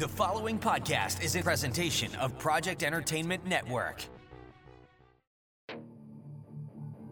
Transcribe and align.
The 0.00 0.08
following 0.08 0.58
podcast 0.58 1.22
is 1.22 1.36
a 1.36 1.42
presentation 1.42 2.14
of 2.14 2.38
Project 2.38 2.82
Entertainment 2.82 3.44
Network. 3.44 4.02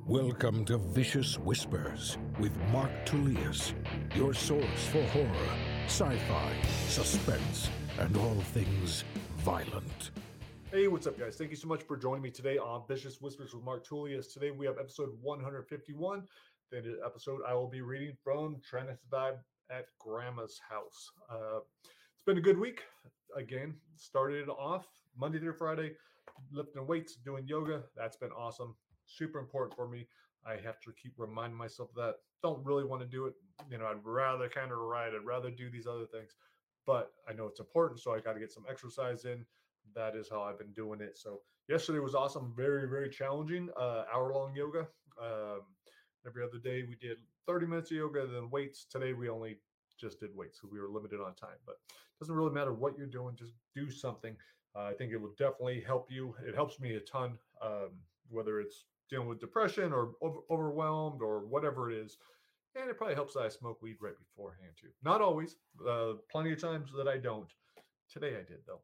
Welcome 0.06 0.64
to 0.64 0.78
Vicious 0.78 1.38
Whispers 1.38 2.16
with 2.40 2.56
Mark 2.72 2.90
Tullius, 3.04 3.74
your 4.14 4.32
source 4.32 4.86
for 4.90 5.02
horror, 5.08 5.50
sci 5.84 6.16
fi, 6.16 6.52
suspense, 6.86 7.68
and 7.98 8.16
all 8.16 8.40
things 8.54 9.04
violent. 9.40 10.12
Hey, 10.72 10.88
what's 10.88 11.06
up, 11.06 11.18
guys? 11.18 11.36
Thank 11.36 11.50
you 11.50 11.58
so 11.58 11.68
much 11.68 11.82
for 11.82 11.98
joining 11.98 12.22
me 12.22 12.30
today 12.30 12.56
on 12.56 12.84
Vicious 12.88 13.20
Whispers 13.20 13.52
with 13.52 13.64
Mark 13.64 13.86
Tullius. 13.86 14.32
Today 14.32 14.50
we 14.50 14.64
have 14.64 14.78
episode 14.78 15.10
151. 15.20 16.22
The 16.70 16.98
episode 17.04 17.42
I 17.46 17.52
will 17.52 17.68
be 17.68 17.82
reading 17.82 18.16
from 18.24 18.62
Trying 18.66 18.86
to 18.86 18.96
Trinidad 19.10 19.40
at 19.70 19.84
Grandma's 19.98 20.58
house. 20.70 21.10
Uh, 21.30 21.58
it's 21.68 21.97
been 22.28 22.36
a 22.36 22.42
good 22.42 22.60
week. 22.60 22.82
Again, 23.38 23.74
started 23.96 24.50
off 24.50 24.86
Monday 25.16 25.38
through 25.38 25.54
Friday, 25.54 25.92
lifting 26.52 26.86
weights, 26.86 27.16
doing 27.24 27.48
yoga. 27.48 27.84
That's 27.96 28.18
been 28.18 28.32
awesome. 28.32 28.76
Super 29.06 29.38
important 29.38 29.74
for 29.74 29.88
me. 29.88 30.06
I 30.46 30.56
have 30.62 30.78
to 30.80 30.92
keep 31.02 31.14
reminding 31.16 31.56
myself 31.56 31.88
that. 31.96 32.16
Don't 32.42 32.62
really 32.66 32.84
want 32.84 33.00
to 33.00 33.08
do 33.08 33.24
it. 33.24 33.32
You 33.70 33.78
know, 33.78 33.86
I'd 33.86 34.04
rather 34.04 34.46
kind 34.46 34.72
of 34.72 34.76
ride. 34.76 35.12
I'd 35.14 35.24
rather 35.24 35.50
do 35.50 35.70
these 35.70 35.86
other 35.86 36.04
things, 36.04 36.36
but 36.86 37.12
I 37.26 37.32
know 37.32 37.46
it's 37.46 37.60
important, 37.60 37.98
so 38.00 38.12
I 38.12 38.20
got 38.20 38.34
to 38.34 38.40
get 38.40 38.52
some 38.52 38.66
exercise 38.68 39.24
in. 39.24 39.46
That 39.94 40.14
is 40.14 40.28
how 40.30 40.42
I've 40.42 40.58
been 40.58 40.74
doing 40.74 41.00
it. 41.00 41.16
So 41.16 41.40
yesterday 41.66 42.00
was 42.00 42.14
awesome. 42.14 42.52
Very, 42.54 42.86
very 42.90 43.08
challenging. 43.08 43.70
Uh, 43.74 44.04
hour 44.14 44.34
long 44.34 44.54
yoga. 44.54 44.86
Um, 45.18 45.62
every 46.26 46.44
other 46.44 46.58
day 46.62 46.82
we 46.86 46.94
did 46.96 47.16
30 47.46 47.64
minutes 47.64 47.90
of 47.90 47.96
yoga, 47.96 48.26
then 48.26 48.50
weights. 48.50 48.84
Today 48.84 49.14
we 49.14 49.30
only 49.30 49.56
just 49.98 50.20
did 50.20 50.34
weights 50.34 50.58
because 50.58 50.72
we 50.72 50.80
were 50.80 50.88
limited 50.88 51.20
on 51.20 51.34
time. 51.34 51.58
But 51.66 51.76
it 51.90 52.20
doesn't 52.20 52.34
really 52.34 52.52
matter 52.52 52.72
what 52.72 52.96
you're 52.96 53.06
doing, 53.06 53.36
just 53.36 53.52
do 53.74 53.90
something. 53.90 54.36
Uh, 54.76 54.84
I 54.84 54.92
think 54.92 55.12
it 55.12 55.20
will 55.20 55.34
definitely 55.38 55.82
help 55.86 56.10
you. 56.10 56.34
It 56.46 56.54
helps 56.54 56.78
me 56.80 56.94
a 56.94 57.00
ton, 57.00 57.38
um, 57.62 57.90
whether 58.28 58.60
it's 58.60 58.84
dealing 59.10 59.28
with 59.28 59.40
depression 59.40 59.92
or 59.92 60.12
over, 60.20 60.40
overwhelmed 60.50 61.22
or 61.22 61.46
whatever 61.46 61.90
it 61.90 61.96
is. 61.96 62.18
And 62.74 62.90
it 62.90 62.96
probably 62.96 63.14
helps 63.14 63.34
that 63.34 63.40
I 63.40 63.48
smoke 63.48 63.80
weed 63.82 63.96
right 64.00 64.18
beforehand 64.18 64.72
too. 64.78 64.88
Not 65.02 65.20
always, 65.20 65.56
uh, 65.88 66.14
plenty 66.30 66.52
of 66.52 66.60
times 66.60 66.90
that 66.96 67.08
I 67.08 67.16
don't. 67.16 67.50
Today 68.10 68.36
I 68.36 68.44
did 68.44 68.60
though, 68.66 68.80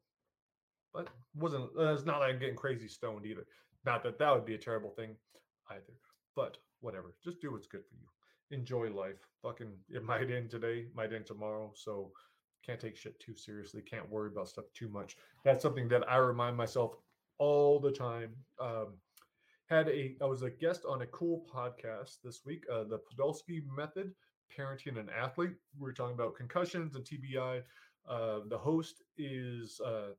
but 0.93 1.09
wasn't. 1.35 1.71
Uh, 1.79 1.95
it's 1.95 2.05
not 2.05 2.21
like 2.21 2.31
I'm 2.31 2.39
getting 2.39 2.57
crazy 2.57 2.89
stoned 2.89 3.25
either. 3.25 3.47
Not 3.87 4.03
that 4.03 4.19
that 4.19 4.35
would 4.35 4.45
be 4.45 4.55
a 4.55 4.59
terrible 4.59 4.91
thing 4.91 5.17
either. 5.71 5.95
But 6.37 6.59
whatever, 6.81 7.15
just 7.23 7.41
do 7.41 7.53
what's 7.53 7.67
good 7.67 7.85
for 7.89 7.95
you 7.95 8.07
enjoy 8.51 8.91
life. 8.91 9.27
Fucking, 9.43 9.73
it 9.91 10.05
might 10.05 10.31
end 10.31 10.51
today, 10.51 10.87
might 10.95 11.13
end 11.13 11.27
tomorrow. 11.27 11.73
So 11.75 12.11
can't 12.65 12.81
take 12.81 12.97
shit 12.97 13.19
too 13.21 13.35
seriously. 13.35 13.83
Can't 13.83 14.09
worry 14.11 14.31
about 14.31 14.49
stuff 14.49 14.67
too 14.75 14.89
much. 14.89 15.17
That's 15.45 15.63
something 15.63 15.89
that 15.89 16.09
I 16.11 16.17
remind 16.17 16.57
myself 16.57 16.97
all 17.39 17.79
the 17.79 17.91
time. 17.93 18.35
Um, 18.61 18.95
had 19.67 19.89
a, 19.89 20.15
I 20.21 20.27
was 20.27 20.43
a 20.43 20.51
guest 20.51 20.85
on 20.89 21.03
a 21.03 21.07
cool 21.07 21.47
podcast 21.53 22.19
this 22.23 22.43
week, 22.45 22.65
uh, 22.73 22.85
the 22.85 22.99
Podolsky 22.99 23.63
Method, 23.77 24.13
parenting 24.57 24.99
an 24.99 25.09
athlete. 25.17 25.55
We 25.79 25.87
were 25.87 25.93
talking 25.93 26.15
about 26.15 26.37
concussions 26.37 26.97
and 26.97 27.05
TBI. 27.05 27.63
Uh, 28.07 28.41
the 28.49 28.59
host 28.59 29.03
is 29.17 29.81
uh, 29.85 30.11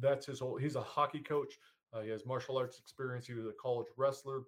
that's 0.00 0.26
his 0.26 0.40
whole. 0.40 0.56
He's 0.56 0.76
a 0.76 0.82
hockey 0.82 1.20
coach. 1.20 1.54
Uh, 1.92 2.00
he 2.00 2.10
has 2.10 2.24
martial 2.26 2.56
arts 2.56 2.78
experience. 2.78 3.26
He 3.26 3.34
was 3.34 3.46
a 3.46 3.52
college 3.60 3.86
wrestler. 3.96 4.42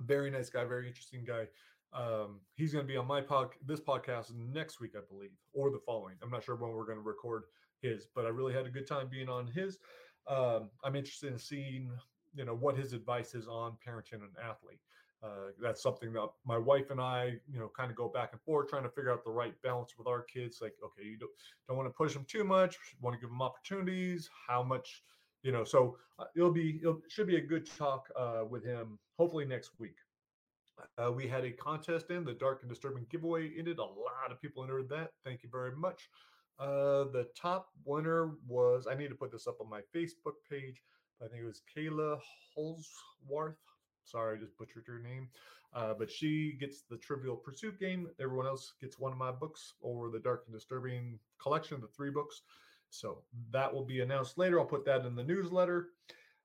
Very 0.00 0.30
nice 0.30 0.48
guy. 0.48 0.64
Very 0.64 0.86
interesting 0.86 1.24
guy. 1.26 1.46
Um, 1.94 2.40
he's 2.54 2.72
going 2.72 2.86
to 2.86 2.90
be 2.90 2.96
on 2.96 3.06
my 3.06 3.20
pod, 3.20 3.50
this 3.66 3.80
podcast 3.80 4.32
next 4.34 4.80
week, 4.80 4.92
I 4.96 5.00
believe, 5.08 5.30
or 5.52 5.70
the 5.70 5.80
following. 5.84 6.14
I'm 6.22 6.30
not 6.30 6.44
sure 6.44 6.56
when 6.56 6.72
we're 6.72 6.86
going 6.86 6.98
to 6.98 7.02
record 7.02 7.44
his, 7.80 8.06
but 8.14 8.24
I 8.24 8.28
really 8.28 8.54
had 8.54 8.66
a 8.66 8.70
good 8.70 8.86
time 8.86 9.08
being 9.10 9.28
on 9.28 9.46
his. 9.46 9.78
Um, 10.26 10.70
I'm 10.84 10.96
interested 10.96 11.32
in 11.32 11.38
seeing, 11.38 11.90
you 12.34 12.44
know, 12.44 12.54
what 12.54 12.76
his 12.76 12.92
advice 12.92 13.34
is 13.34 13.46
on 13.46 13.76
parenting 13.86 14.22
an 14.22 14.30
athlete. 14.42 14.80
Uh, 15.22 15.50
that's 15.60 15.82
something 15.82 16.12
that 16.12 16.28
my 16.44 16.58
wife 16.58 16.90
and 16.90 17.00
I, 17.00 17.34
you 17.48 17.58
know, 17.58 17.70
kind 17.76 17.90
of 17.90 17.96
go 17.96 18.08
back 18.08 18.30
and 18.32 18.40
forth 18.40 18.68
trying 18.68 18.82
to 18.82 18.88
figure 18.88 19.12
out 19.12 19.22
the 19.22 19.30
right 19.30 19.54
balance 19.62 19.94
with 19.96 20.08
our 20.08 20.22
kids. 20.22 20.58
Like, 20.60 20.74
okay, 20.84 21.06
you 21.06 21.16
don't, 21.18 21.30
don't 21.68 21.76
want 21.76 21.88
to 21.88 21.94
push 21.94 22.12
them 22.12 22.24
too 22.26 22.42
much, 22.42 22.76
want 23.00 23.14
to 23.14 23.20
give 23.20 23.30
them 23.30 23.42
opportunities, 23.42 24.28
how 24.48 24.64
much, 24.64 25.04
you 25.42 25.52
know. 25.52 25.62
So 25.62 25.96
uh, 26.18 26.24
it'll 26.34 26.50
be, 26.50 26.80
it 26.82 26.96
should 27.08 27.28
be 27.28 27.36
a 27.36 27.40
good 27.40 27.70
talk 27.78 28.08
uh, 28.18 28.42
with 28.48 28.64
him, 28.64 28.98
hopefully 29.16 29.44
next 29.44 29.70
week. 29.78 29.96
Uh, 30.98 31.12
we 31.12 31.26
had 31.26 31.44
a 31.44 31.50
contest 31.50 32.10
in 32.10 32.24
the 32.24 32.34
Dark 32.34 32.62
and 32.62 32.70
Disturbing 32.70 33.06
giveaway 33.10 33.50
ended. 33.58 33.78
A 33.78 33.82
lot 33.82 34.30
of 34.30 34.40
people 34.40 34.62
entered 34.62 34.88
that. 34.90 35.10
Thank 35.24 35.42
you 35.42 35.48
very 35.50 35.74
much. 35.76 36.08
Uh, 36.58 37.04
the 37.12 37.28
top 37.36 37.68
winner 37.84 38.32
was, 38.46 38.86
I 38.90 38.94
need 38.94 39.08
to 39.08 39.14
put 39.14 39.32
this 39.32 39.46
up 39.46 39.56
on 39.60 39.68
my 39.68 39.80
Facebook 39.94 40.34
page. 40.48 40.82
I 41.22 41.28
think 41.28 41.42
it 41.42 41.46
was 41.46 41.62
Kayla 41.76 42.18
Holsworth. 42.54 43.56
Sorry, 44.04 44.36
I 44.36 44.40
just 44.40 44.56
butchered 44.58 44.84
her 44.86 44.98
name. 44.98 45.28
Uh, 45.74 45.94
but 45.98 46.10
she 46.10 46.56
gets 46.60 46.82
the 46.82 46.98
Trivial 46.98 47.36
Pursuit 47.36 47.78
game. 47.80 48.08
Everyone 48.20 48.46
else 48.46 48.74
gets 48.80 48.98
one 48.98 49.12
of 49.12 49.18
my 49.18 49.30
books 49.30 49.74
or 49.80 50.10
the 50.10 50.18
Dark 50.18 50.44
and 50.46 50.54
Disturbing 50.54 51.18
collection, 51.40 51.80
the 51.80 51.88
three 51.88 52.10
books. 52.10 52.42
So 52.90 53.22
that 53.52 53.72
will 53.72 53.84
be 53.84 54.00
announced 54.00 54.36
later. 54.36 54.60
I'll 54.60 54.66
put 54.66 54.84
that 54.84 55.06
in 55.06 55.16
the 55.16 55.24
newsletter. 55.24 55.88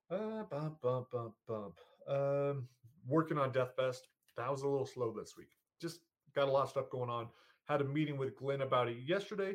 Uh, 0.10 0.44
bump, 0.50 0.80
bump, 0.82 1.12
bump, 1.12 1.34
bump. 1.46 1.80
Um, 2.08 2.68
working 3.06 3.38
on 3.38 3.52
Death 3.52 3.76
Fest 3.76 4.08
that 4.38 4.50
was 4.50 4.62
a 4.62 4.68
little 4.68 4.86
slow 4.86 5.14
this 5.18 5.36
week. 5.38 5.50
Just 5.82 6.00
got 6.36 6.48
a 6.48 6.52
lot 6.52 6.64
of 6.64 6.70
stuff 6.70 6.90
going 6.90 7.10
on. 7.10 7.28
Had 7.66 7.82
a 7.82 7.86
meeting 7.86 8.18
with 8.18 8.38
Glenn 8.38 8.62
about 8.62 8.88
it 8.88 8.98
yesterday, 9.06 9.54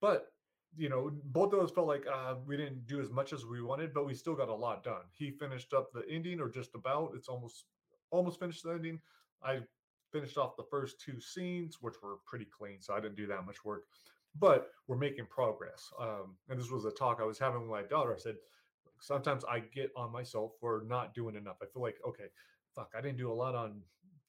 but 0.00 0.26
you 0.76 0.88
know, 0.90 1.10
both 1.24 1.54
of 1.54 1.60
us 1.60 1.70
felt 1.70 1.86
like 1.86 2.04
uh, 2.12 2.34
we 2.44 2.56
didn't 2.56 2.86
do 2.86 3.00
as 3.00 3.10
much 3.10 3.32
as 3.32 3.46
we 3.46 3.62
wanted, 3.62 3.94
but 3.94 4.06
we 4.06 4.12
still 4.12 4.34
got 4.34 4.50
a 4.50 4.54
lot 4.54 4.84
done. 4.84 5.02
He 5.12 5.30
finished 5.30 5.72
up 5.72 5.90
the 5.92 6.02
ending, 6.10 6.38
or 6.40 6.50
just 6.50 6.74
about. 6.74 7.12
It's 7.14 7.28
almost 7.28 7.64
almost 8.10 8.38
finished 8.38 8.62
the 8.62 8.72
ending. 8.72 9.00
I 9.42 9.60
finished 10.12 10.36
off 10.36 10.56
the 10.56 10.64
first 10.70 11.00
two 11.00 11.20
scenes, 11.20 11.78
which 11.80 11.94
were 12.02 12.16
pretty 12.26 12.46
clean, 12.46 12.80
so 12.80 12.94
I 12.94 13.00
didn't 13.00 13.16
do 13.16 13.26
that 13.28 13.46
much 13.46 13.64
work. 13.64 13.84
But 14.38 14.68
we're 14.86 14.98
making 14.98 15.26
progress. 15.26 15.90
Um, 15.98 16.36
and 16.48 16.60
this 16.60 16.70
was 16.70 16.84
a 16.84 16.90
talk 16.90 17.18
I 17.20 17.24
was 17.24 17.38
having 17.38 17.62
with 17.62 17.70
my 17.70 17.82
daughter. 17.82 18.14
I 18.14 18.18
said, 18.18 18.36
sometimes 19.00 19.44
I 19.44 19.60
get 19.60 19.90
on 19.96 20.12
myself 20.12 20.52
for 20.60 20.84
not 20.86 21.14
doing 21.14 21.36
enough. 21.36 21.56
I 21.62 21.66
feel 21.66 21.82
like, 21.82 21.96
okay, 22.06 22.26
fuck, 22.74 22.90
I 22.96 23.00
didn't 23.00 23.18
do 23.18 23.32
a 23.32 23.34
lot 23.34 23.54
on 23.54 23.80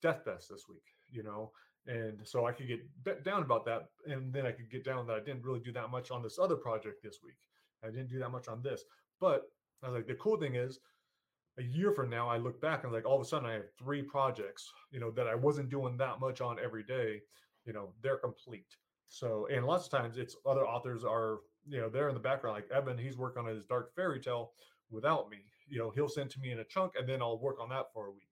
Death 0.01 0.23
Fest 0.23 0.49
this 0.49 0.65
week, 0.69 0.83
you 1.09 1.23
know, 1.23 1.51
and 1.85 2.19
so 2.23 2.45
I 2.45 2.51
could 2.51 2.67
get 2.67 3.23
down 3.23 3.43
about 3.43 3.65
that, 3.65 3.89
and 4.05 4.33
then 4.33 4.45
I 4.45 4.51
could 4.51 4.69
get 4.69 4.83
down 4.83 5.07
that 5.07 5.15
I 5.15 5.19
didn't 5.19 5.43
really 5.43 5.61
do 5.61 5.71
that 5.73 5.89
much 5.89 6.11
on 6.11 6.21
this 6.21 6.39
other 6.39 6.55
project 6.55 7.03
this 7.03 7.19
week. 7.23 7.37
I 7.83 7.87
didn't 7.87 8.09
do 8.09 8.19
that 8.19 8.31
much 8.31 8.47
on 8.47 8.61
this, 8.61 8.83
but 9.19 9.43
I 9.83 9.89
was 9.89 9.95
like, 9.95 10.07
the 10.07 10.15
cool 10.15 10.37
thing 10.37 10.55
is, 10.55 10.79
a 11.59 11.63
year 11.63 11.91
from 11.91 12.09
now, 12.09 12.29
I 12.29 12.37
look 12.37 12.61
back 12.61 12.83
and 12.83 12.93
like 12.93 13.05
all 13.05 13.15
of 13.15 13.21
a 13.21 13.25
sudden 13.25 13.49
I 13.49 13.53
have 13.53 13.73
three 13.79 14.03
projects, 14.03 14.71
you 14.91 14.99
know, 14.99 15.11
that 15.11 15.27
I 15.27 15.35
wasn't 15.35 15.69
doing 15.69 15.97
that 15.97 16.19
much 16.19 16.39
on 16.39 16.57
every 16.63 16.83
day. 16.83 17.21
You 17.65 17.73
know, 17.73 17.93
they're 18.01 18.17
complete. 18.17 18.75
So, 19.09 19.47
and 19.51 19.65
lots 19.65 19.85
of 19.85 19.91
times 19.91 20.17
it's 20.17 20.35
other 20.45 20.67
authors 20.67 21.03
are, 21.03 21.39
you 21.67 21.79
know, 21.79 21.89
they're 21.89 22.09
in 22.09 22.13
the 22.13 22.19
background. 22.19 22.55
Like 22.55 22.69
Evan, 22.71 22.97
he's 22.97 23.17
working 23.17 23.43
on 23.43 23.49
his 23.49 23.65
dark 23.65 23.95
fairy 23.95 24.19
tale 24.19 24.51
without 24.91 25.29
me. 25.29 25.37
You 25.67 25.79
know, 25.79 25.89
he'll 25.89 26.07
send 26.07 26.29
to 26.31 26.39
me 26.39 26.51
in 26.51 26.59
a 26.59 26.63
chunk, 26.63 26.93
and 26.97 27.09
then 27.09 27.21
I'll 27.21 27.39
work 27.39 27.59
on 27.59 27.69
that 27.69 27.87
for 27.93 28.07
a 28.07 28.11
week. 28.11 28.26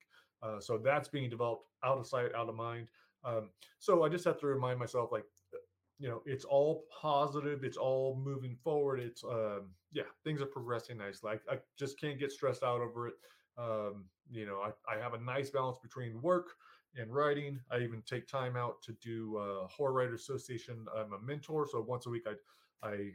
Uh, 0.46 0.60
so 0.60 0.78
that's 0.78 1.08
being 1.08 1.30
developed 1.30 1.66
out 1.84 1.98
of 1.98 2.06
sight, 2.06 2.30
out 2.36 2.50
of 2.50 2.56
mind. 2.56 2.88
Um, 3.24 3.50
so 3.80 4.04
I 4.04 4.10
just 4.10 4.26
have 4.26 4.40
to 4.42 4.48
remind 4.48 4.78
myself, 4.80 5.12
like, 5.12 5.26
uh, 5.54 5.58
you 5.98 6.10
know, 6.10 6.22
it's 6.26 6.46
all 6.46 6.84
positive. 7.02 7.64
It's 7.64 7.78
all 7.78 8.22
moving 8.24 8.56
forward. 8.64 9.00
It's, 9.00 9.24
um, 9.24 9.70
yeah, 9.92 10.04
things 10.24 10.42
are 10.42 10.46
progressing 10.46 10.98
nicely. 10.98 11.32
I, 11.32 11.54
I 11.54 11.58
just 11.80 12.00
can't 12.00 12.20
get 12.20 12.32
stressed 12.32 12.64
out 12.64 12.82
over 12.82 13.08
it. 13.08 13.16
Um, 13.58 14.06
you 14.30 14.46
know, 14.46 14.60
I, 14.62 14.72
I 14.94 15.02
have 15.02 15.14
a 15.14 15.20
nice 15.20 15.50
balance 15.50 15.78
between 15.82 16.22
work 16.22 16.50
and 16.98 17.14
writing. 17.14 17.60
I 17.72 17.80
even 17.80 18.04
take 18.06 18.28
time 18.28 18.56
out 18.56 18.82
to 18.84 18.94
do 19.02 19.38
uh, 19.38 19.68
Horror 19.68 19.94
Writer 19.94 20.16
Association. 20.16 20.86
I'm 20.96 21.14
a 21.14 21.20
mentor, 21.20 21.68
so 21.68 21.82
once 21.82 22.06
a 22.06 22.10
week 22.10 22.26
I 22.28 22.88
I 22.88 23.12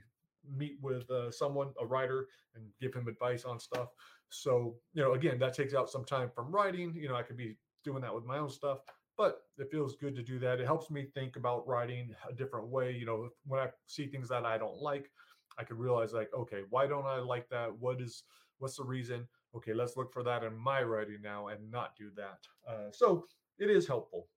meet 0.48 0.76
with 0.80 1.10
uh, 1.10 1.30
someone, 1.30 1.72
a 1.80 1.86
writer, 1.86 2.26
and 2.54 2.64
give 2.80 2.94
him 2.94 3.08
advice 3.08 3.44
on 3.44 3.58
stuff. 3.58 3.88
So, 4.28 4.76
you 4.94 5.02
know, 5.02 5.12
again, 5.12 5.38
that 5.40 5.54
takes 5.54 5.74
out 5.74 5.90
some 5.90 6.04
time 6.04 6.30
from 6.34 6.52
writing. 6.52 6.94
You 6.94 7.08
know, 7.08 7.16
I 7.16 7.22
could 7.22 7.36
be 7.36 7.56
doing 7.84 8.02
that 8.02 8.14
with 8.14 8.24
my 8.24 8.38
own 8.38 8.50
stuff, 8.50 8.78
but 9.16 9.42
it 9.58 9.70
feels 9.70 9.96
good 9.96 10.14
to 10.16 10.22
do 10.22 10.38
that. 10.38 10.60
It 10.60 10.66
helps 10.66 10.90
me 10.90 11.06
think 11.14 11.36
about 11.36 11.66
writing 11.66 12.14
a 12.28 12.32
different 12.32 12.68
way. 12.68 12.92
You 12.92 13.06
know, 13.06 13.28
when 13.46 13.60
I 13.60 13.68
see 13.86 14.06
things 14.06 14.28
that 14.28 14.44
I 14.44 14.58
don't 14.58 14.80
like, 14.80 15.10
I 15.58 15.64
could 15.64 15.78
realize 15.78 16.12
like, 16.12 16.30
okay, 16.34 16.62
why 16.70 16.86
don't 16.86 17.06
I 17.06 17.18
like 17.18 17.48
that? 17.50 17.76
What 17.78 18.00
is 18.00 18.22
what's 18.58 18.76
the 18.76 18.84
reason? 18.84 19.26
Okay, 19.56 19.74
let's 19.74 19.96
look 19.96 20.12
for 20.12 20.22
that 20.22 20.44
in 20.44 20.56
my 20.56 20.82
writing 20.82 21.18
now 21.22 21.48
and 21.48 21.70
not 21.70 21.96
do 21.96 22.10
that. 22.16 22.38
Uh, 22.68 22.90
so 22.92 23.26
it 23.58 23.68
is 23.68 23.86
helpful. 23.86 24.28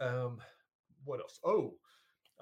Um, 0.00 0.38
what 1.04 1.20
else? 1.20 1.38
Oh, 1.44 1.74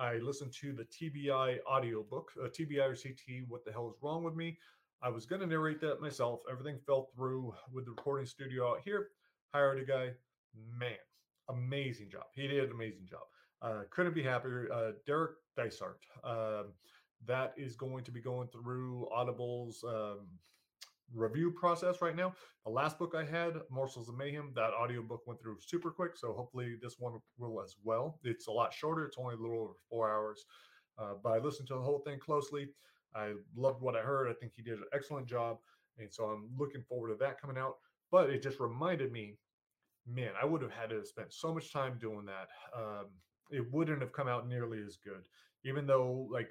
I 0.01 0.17
listened 0.17 0.55
to 0.55 0.73
the 0.73 0.85
TBI 0.85 1.59
audiobook, 1.71 2.33
uh, 2.43 2.49
TBI 2.49 2.89
or 2.89 2.95
CTE, 2.95 3.47
What 3.49 3.67
the 3.67 3.71
Hell 3.71 3.91
is 3.91 4.03
Wrong 4.03 4.25
with 4.25 4.35
Me? 4.35 4.57
I 5.03 5.11
was 5.11 5.27
going 5.27 5.43
to 5.43 5.47
narrate 5.47 5.79
that 5.83 6.01
myself. 6.01 6.41
Everything 6.51 6.79
fell 6.87 7.11
through 7.15 7.55
with 7.71 7.85
the 7.85 7.91
recording 7.91 8.25
studio 8.25 8.71
out 8.71 8.81
here. 8.83 9.09
Hired 9.53 9.79
a 9.79 9.85
guy. 9.85 10.11
Man, 10.79 10.97
amazing 11.51 12.09
job. 12.09 12.25
He 12.35 12.49
did 12.49 12.65
an 12.65 12.71
amazing 12.71 13.07
job. 13.11 13.21
Uh, 13.61 13.83
couldn't 13.91 14.15
be 14.15 14.23
happier. 14.23 14.69
Uh, 14.73 14.93
Derek 15.07 15.33
Dysart. 15.55 16.01
Um, 16.25 16.73
that 17.27 17.53
is 17.59 17.77
going 17.77 18.03
to 18.05 18.11
be 18.11 18.23
going 18.23 18.49
through 18.49 19.07
Audible's 19.15 19.85
um, 19.87 20.27
review 21.15 21.51
process 21.51 22.01
right 22.01 22.17
now. 22.17 22.33
The 22.65 22.71
last 22.71 22.99
book 22.99 23.15
I 23.17 23.25
had, 23.25 23.55
Morsels 23.71 24.09
of 24.09 24.17
Mayhem, 24.17 24.53
that 24.55 24.73
audiobook 24.73 25.27
went 25.27 25.41
through 25.41 25.57
super 25.61 25.91
quick. 25.91 26.17
So 26.17 26.33
hopefully 26.33 26.77
this 26.83 26.97
one 26.99 27.19
will 27.39 27.63
as 27.63 27.77
well. 27.83 28.19
It's 28.25 28.47
a 28.47 28.53
lot 28.53 28.73
shorter, 28.73 29.05
it's 29.05 29.17
only 29.19 29.35
a 29.35 29.39
little 29.39 29.61
over 29.61 29.73
four 29.89 30.11
hours. 30.11 30.45
Uh, 30.99 31.15
but 31.23 31.31
I 31.31 31.39
listened 31.39 31.69
to 31.69 31.75
the 31.75 31.81
whole 31.81 32.01
thing 32.01 32.19
closely. 32.19 32.69
I 33.15 33.33
loved 33.57 33.81
what 33.81 33.97
I 33.97 34.01
heard. 34.01 34.29
I 34.29 34.35
think 34.35 34.53
he 34.55 34.63
did 34.63 34.75
an 34.75 34.85
excellent 34.93 35.27
job. 35.27 35.59
And 35.99 36.13
so 36.13 36.25
I'm 36.25 36.49
looking 36.57 36.83
forward 36.83 37.09
to 37.09 37.17
that 37.17 37.41
coming 37.41 37.59
out. 37.59 37.77
But 38.11 38.31
it 38.31 38.43
just 38.43 38.61
reminded 38.61 39.13
me, 39.13 39.37
man, 40.07 40.31
I 40.41 40.45
would 40.45 40.63
have 40.63 40.73
had 40.73 40.91
to 40.91 41.05
spend 41.05 41.29
so 41.31 41.55
much 41.55 41.73
time 41.73 41.99
doing 42.01 42.27
that. 42.27 42.49
Um, 42.77 43.07
it 43.51 43.65
wouldn't 43.73 44.01
have 44.01 44.13
come 44.13 44.29
out 44.29 44.49
nearly 44.49 44.81
as 44.87 44.97
good, 44.97 45.23
even 45.65 45.87
though 45.87 46.29
like 46.31 46.51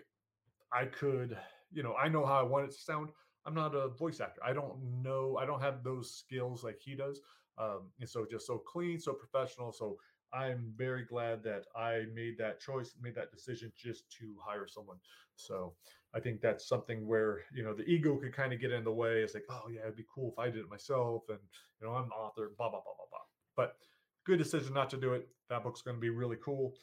I 0.73 0.85
could, 0.85 1.37
you 1.71 1.83
know, 1.83 1.95
I 1.95 2.09
know 2.09 2.25
how 2.25 2.39
I 2.39 2.43
want 2.43 2.65
it 2.65 2.71
to 2.71 2.77
sound. 2.77 3.09
I'm 3.45 3.55
not 3.55 3.75
a 3.75 3.89
voice 3.89 4.19
actor. 4.19 4.41
I 4.43 4.53
don't 4.53 4.77
know. 5.01 5.37
I 5.37 5.45
don't 5.45 5.61
have 5.61 5.83
those 5.83 6.11
skills 6.13 6.63
like 6.63 6.79
he 6.79 6.95
does. 6.95 7.21
Um, 7.57 7.91
and 7.99 8.07
so 8.07 8.25
just 8.29 8.47
so 8.47 8.57
clean, 8.57 8.99
so 8.99 9.13
professional. 9.13 9.71
So 9.71 9.97
I'm 10.33 10.73
very 10.77 11.03
glad 11.03 11.43
that 11.43 11.65
I 11.75 12.03
made 12.13 12.37
that 12.37 12.59
choice, 12.59 12.93
made 13.01 13.15
that 13.15 13.31
decision 13.31 13.71
just 13.75 14.09
to 14.19 14.35
hire 14.45 14.67
someone. 14.67 14.97
So 15.35 15.73
I 16.13 16.19
think 16.19 16.41
that's 16.41 16.67
something 16.67 17.07
where 17.07 17.41
you 17.53 17.63
know 17.63 17.73
the 17.73 17.83
ego 17.83 18.15
could 18.17 18.33
kind 18.33 18.53
of 18.53 18.59
get 18.59 18.71
in 18.71 18.83
the 18.83 18.91
way. 18.91 19.21
It's 19.21 19.33
like, 19.33 19.45
oh 19.49 19.69
yeah, 19.71 19.81
it'd 19.81 19.95
be 19.95 20.05
cool 20.13 20.31
if 20.31 20.39
I 20.39 20.49
did 20.49 20.61
it 20.61 20.69
myself, 20.69 21.23
and 21.29 21.39
you 21.79 21.87
know 21.87 21.93
I'm 21.93 22.05
an 22.05 22.11
author, 22.11 22.51
blah 22.57 22.69
blah 22.69 22.81
blah 22.81 22.93
blah 22.97 23.05
blah. 23.09 23.19
But 23.55 23.77
good 24.25 24.37
decision 24.37 24.73
not 24.73 24.89
to 24.91 24.97
do 24.97 25.13
it. 25.13 25.27
That 25.49 25.63
book's 25.63 25.81
going 25.81 25.97
to 25.97 26.01
be 26.01 26.09
really 26.09 26.37
cool. 26.43 26.73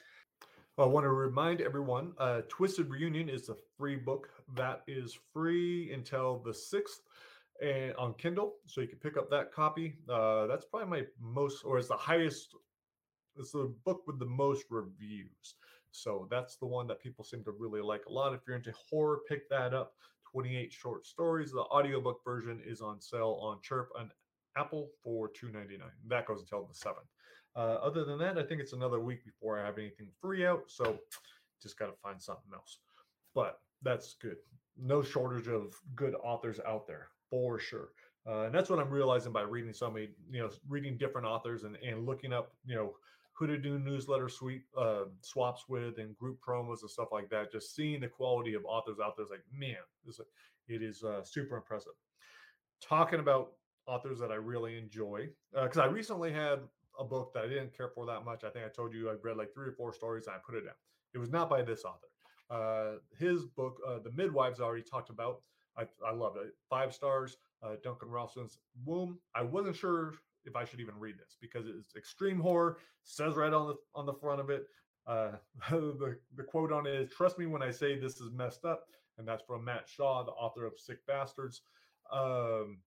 I 0.79 0.85
want 0.85 1.05
to 1.05 1.11
remind 1.11 1.63
everyone 1.63 2.13
uh, 2.19 2.43
Twisted 2.49 2.91
Reunion 2.91 3.31
is 3.31 3.49
a 3.49 3.57
free 3.79 3.97
book 3.97 4.29
that 4.57 4.83
is 4.87 5.19
free 5.33 5.91
until 5.91 6.43
the 6.45 6.51
6th 6.51 7.01
and 7.63 7.95
on 7.97 8.13
Kindle. 8.15 8.57
So 8.67 8.83
you 8.83 8.87
can 8.87 8.99
pick 8.99 9.17
up 9.17 9.31
that 9.31 9.53
copy. 9.53 9.97
Uh, 10.07 10.47
that's 10.47 10.67
probably 10.67 11.01
my 11.01 11.07
most, 11.19 11.65
or 11.65 11.79
it's 11.79 11.89
the 11.89 11.97
highest, 11.97 12.55
it's 13.39 13.53
the 13.53 13.75
book 13.87 14.03
with 14.07 14.19
the 14.19 14.27
most 14.27 14.67
reviews. 14.69 15.55
So 15.93 16.29
that's 16.31 16.57
the 16.57 16.67
one 16.67 16.87
that 16.89 17.01
people 17.01 17.25
seem 17.25 17.43
to 17.45 17.53
really 17.53 17.81
like 17.81 18.05
a 18.07 18.13
lot. 18.13 18.35
If 18.35 18.43
you're 18.47 18.57
into 18.57 18.75
horror, 18.91 19.21
pick 19.27 19.49
that 19.49 19.73
up. 19.73 19.95
28 20.31 20.71
short 20.71 21.07
stories. 21.07 21.53
The 21.53 21.61
audiobook 21.61 22.23
version 22.23 22.61
is 22.67 22.83
on 22.83 23.01
sale 23.01 23.39
on 23.41 23.61
Chirp 23.63 23.89
and 23.99 24.11
Apple 24.59 24.91
for 25.03 25.31
2.99. 25.31 25.81
That 26.09 26.27
goes 26.27 26.41
until 26.41 26.67
the 26.67 26.75
7th. 26.75 27.16
Uh, 27.57 27.79
other 27.83 28.05
than 28.05 28.19
that, 28.19 28.37
I 28.37 28.43
think 28.43 28.61
it's 28.61 28.75
another 28.75 29.01
week 29.01 29.25
before 29.25 29.59
I 29.59 29.65
have 29.65 29.79
anything 29.79 30.09
free 30.21 30.47
out. 30.47 30.65
So 30.67 30.99
just 31.63 31.79
got 31.79 31.87
to 31.87 31.97
find 32.03 32.21
something 32.23 32.53
else. 32.55 32.79
But 33.35 33.61
that's 33.83 34.15
good. 34.21 34.37
No 34.79 35.03
shortage 35.03 35.49
of 35.49 35.75
good 35.95 36.15
authors 36.23 36.61
out 36.67 36.87
there 36.87 37.09
for 37.31 37.59
sure. 37.59 37.89
Uh, 38.29 38.43
and 38.43 38.55
that's 38.55 38.69
what 38.69 38.79
I'm 38.79 38.91
realizing 38.91 39.33
by 39.33 39.43
reading 39.43 39.73
so 39.73 39.91
many, 39.91 40.09
you 40.31 40.43
know, 40.43 40.51
reading 40.69 40.99
different 40.99 41.27
authors 41.27 41.65
and, 41.65 41.77
and 41.77 42.05
looking 42.05 42.33
up, 42.33 42.53
you 42.65 42.75
know, 42.75 42.95
who 43.33 43.47
to 43.47 43.59
do 43.59 43.79
newsletter 43.79 44.29
sweep 44.29 44.65
uh, 44.79 45.05
swaps 45.21 45.65
with 45.69 45.99
and 45.99 46.17
group 46.17 46.39
promos 46.47 46.81
and 46.81 46.91
stuff 46.91 47.09
like 47.13 47.29
that. 47.31 47.53
Just 47.53 47.75
seeing 47.75 48.01
the 48.01 48.09
quality 48.09 48.55
of 48.55 48.65
authors 48.65 48.97
out 49.03 49.17
there 49.17 49.25
is 49.25 49.31
like, 49.31 49.45
man, 49.53 49.77
it's 50.07 50.21
it 50.69 50.83
is 50.83 51.05
uh, 51.05 51.23
super 51.23 51.57
impressive. 51.57 51.93
Talking 52.83 53.21
about 53.21 53.53
authors 53.87 54.19
that 54.19 54.33
I 54.33 54.37
really 54.37 54.77
enjoy, 54.77 55.29
because 55.53 55.79
uh, 55.79 55.83
I 55.83 55.87
recently 55.87 56.33
had 56.33 56.61
a 56.99 57.05
book 57.05 57.33
that 57.35 57.45
I 57.45 57.49
didn't 57.49 57.77
care 57.77 57.89
for 57.89 58.07
that 58.07 58.25
much. 58.25 58.45
I 58.45 58.51
think 58.51 58.65
I 58.65 58.69
told 58.69 58.95
you 58.95 59.11
I 59.11 59.15
read 59.23 59.37
like 59.37 59.53
three 59.55 59.69
or 59.69 59.73
four 59.73 59.93
stories 59.93 60.27
and 60.27 60.37
I 60.37 60.39
put 60.45 60.57
it 60.57 60.65
down. 60.65 60.75
It 61.15 61.19
was 61.19 61.31
not 61.31 61.49
by 61.49 61.63
this 61.63 61.85
author. 61.85 62.09
Uh, 62.51 62.99
his 63.19 63.45
book, 63.45 63.79
uh, 63.87 63.99
The 63.99 64.13
Midwives, 64.13 64.61
I 64.61 64.65
already 64.65 64.83
talked 64.83 65.11
about. 65.11 65.43
I, 65.77 65.85
I 66.07 66.13
love 66.13 66.37
it. 66.37 66.55
Five 66.71 66.95
stars. 66.95 67.37
Uh, 67.63 67.77
Duncan 67.83 68.09
Ralston's 68.09 68.59
Woom. 68.85 69.19
I 69.35 69.43
wasn't 69.43 69.77
sure 69.77 70.15
if 70.45 70.57
I 70.57 70.65
should 70.65 70.81
even 70.81 70.99
read 70.99 71.17
this 71.19 71.37
because 71.41 71.67
it's 71.67 71.97
extreme 71.97 72.41
horror. 72.41 72.79
Says 73.03 73.35
right 73.35 73.53
on 73.53 73.69
the 73.69 73.75
on 73.95 74.07
the 74.07 74.15
front 74.15 74.41
of 74.41 74.51
it. 74.51 74.67
Uh, 75.07 75.33
the 75.71 76.17
the 76.37 76.43
quote 76.43 76.73
on 76.73 76.87
it 76.87 76.95
is 76.95 77.11
"Trust 77.11 77.39
me 77.39 77.47
when 77.47 77.63
I 77.63 77.71
say 77.71 77.99
this 77.99 78.21
is 78.21 78.31
messed 78.33 78.65
up," 78.65 78.85
and 79.19 79.27
that's 79.27 79.43
from 79.47 79.65
Matt 79.65 79.89
Shaw, 79.89 80.25
the 80.25 80.33
author 80.33 80.67
of 80.67 80.79
Sick 80.79 80.99
Bastards. 81.07 81.63
Um, 82.13 82.79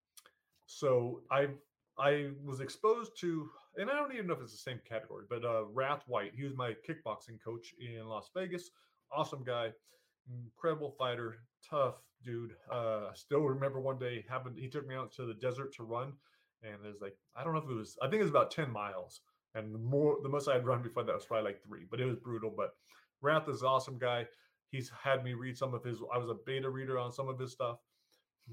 so 0.66 1.22
I 1.32 1.50
I 1.98 2.30
was 2.44 2.62
exposed 2.62 3.20
to, 3.20 3.50
and 3.80 3.90
I 3.90 3.96
don't 3.96 4.14
even 4.14 4.28
know 4.28 4.34
if 4.34 4.42
it's 4.42 4.52
the 4.52 4.58
same 4.58 4.80
category, 4.88 5.26
but 5.30 5.46
uh, 5.46 5.64
Wrath 5.74 6.04
White. 6.06 6.34
He 6.36 6.44
was 6.44 6.56
my 6.56 6.74
kickboxing 6.88 7.42
coach 7.44 7.74
in 7.80 8.06
Las 8.06 8.30
Vegas. 8.36 8.70
Awesome 9.12 9.44
guy, 9.44 9.72
incredible 10.46 10.92
fighter, 10.92 11.38
tough 11.68 11.96
dude. 12.24 12.52
Uh, 12.72 13.08
I 13.10 13.14
still 13.14 13.42
remember 13.42 13.80
one 13.80 13.98
day 13.98 14.26
having 14.30 14.56
he 14.56 14.68
took 14.68 14.86
me 14.88 14.96
out 14.96 15.14
to 15.14 15.26
the 15.26 15.34
desert 15.34 15.74
to 15.76 15.84
run, 15.84 16.14
and 16.62 16.74
it 16.74 16.88
was 16.88 17.02
like 17.02 17.16
I 17.36 17.44
don't 17.44 17.54
know 17.54 17.60
if 17.60 17.70
it 17.70 17.74
was 17.74 17.98
I 18.02 18.06
think 18.06 18.20
it 18.20 18.24
was 18.24 18.32
about 18.32 18.52
ten 18.52 18.70
miles, 18.70 19.22
and 19.56 19.74
the 19.74 19.80
more 19.80 20.18
the 20.22 20.30
most 20.30 20.50
I 20.50 20.54
had 20.54 20.66
run 20.66 20.84
before 20.84 21.04
that 21.04 21.16
was 21.16 21.26
probably 21.26 21.52
like 21.52 21.64
three, 21.64 21.86
but 21.90 22.02
it 22.02 22.06
was 22.06 22.18
brutal. 22.18 22.54
But 22.56 22.72
Wrath 23.22 23.48
is 23.48 23.62
an 23.62 23.70
awesome 23.70 23.98
guy. 23.98 24.28
He's 24.72 24.92
had 25.02 25.24
me 25.24 25.34
read 25.34 25.58
some 25.58 25.74
of 25.74 25.84
his. 25.84 26.00
I 26.14 26.18
was 26.18 26.30
a 26.30 26.38
beta 26.46 26.70
reader 26.70 27.00
on 27.00 27.14
some 27.14 27.30
of 27.30 27.40
his 27.40 27.54
stuff 27.54 27.80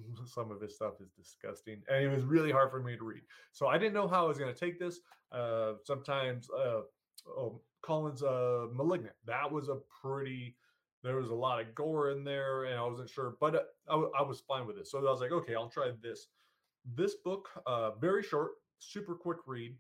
some 0.27 0.51
of 0.51 0.61
his 0.61 0.75
stuff 0.75 0.95
is 1.01 1.11
disgusting 1.11 1.83
and 1.89 2.05
it 2.05 2.09
was 2.09 2.25
really 2.25 2.51
hard 2.51 2.71
for 2.71 2.81
me 2.81 2.97
to 2.97 3.05
read 3.05 3.23
so 3.53 3.67
i 3.67 3.79
didn't 3.79 3.95
know 3.95 4.09
how 4.09 4.25
i 4.25 4.29
was 4.29 4.39
going 4.39 4.53
to 4.53 4.59
take 4.59 4.79
this 4.79 5.01
uh 5.33 5.73
sometimes 5.85 6.49
uh 6.51 6.81
oh, 7.29 7.61
colin's 7.83 8.23
uh 8.23 8.67
malignant 8.73 9.15
that 9.27 9.51
was 9.51 9.69
a 9.69 9.77
pretty 10.03 10.57
there 11.03 11.17
was 11.17 11.31
a 11.31 11.35
lot 11.35 11.61
of 11.61 11.75
gore 11.75 12.11
in 12.11 12.25
there 12.25 12.65
and 12.65 12.79
i 12.79 12.85
wasn't 12.85 13.09
sure 13.09 13.37
but 13.41 13.55
uh, 13.89 14.03
I, 14.19 14.23
was 14.23 14.43
fine 14.47 14.67
with 14.67 14.79
it 14.79 14.87
so 14.87 14.99
i 14.99 15.03
was 15.03 15.21
like 15.21 15.33
okay 15.33 15.55
i'll 15.55 15.69
try 15.69 15.91
this 16.03 16.29
this 16.95 17.15
book 17.25 17.49
uh 17.67 17.93
very 17.93 18.23
short 18.23 18.53
super 18.79 19.15
quick 19.15 19.39
read 19.47 19.77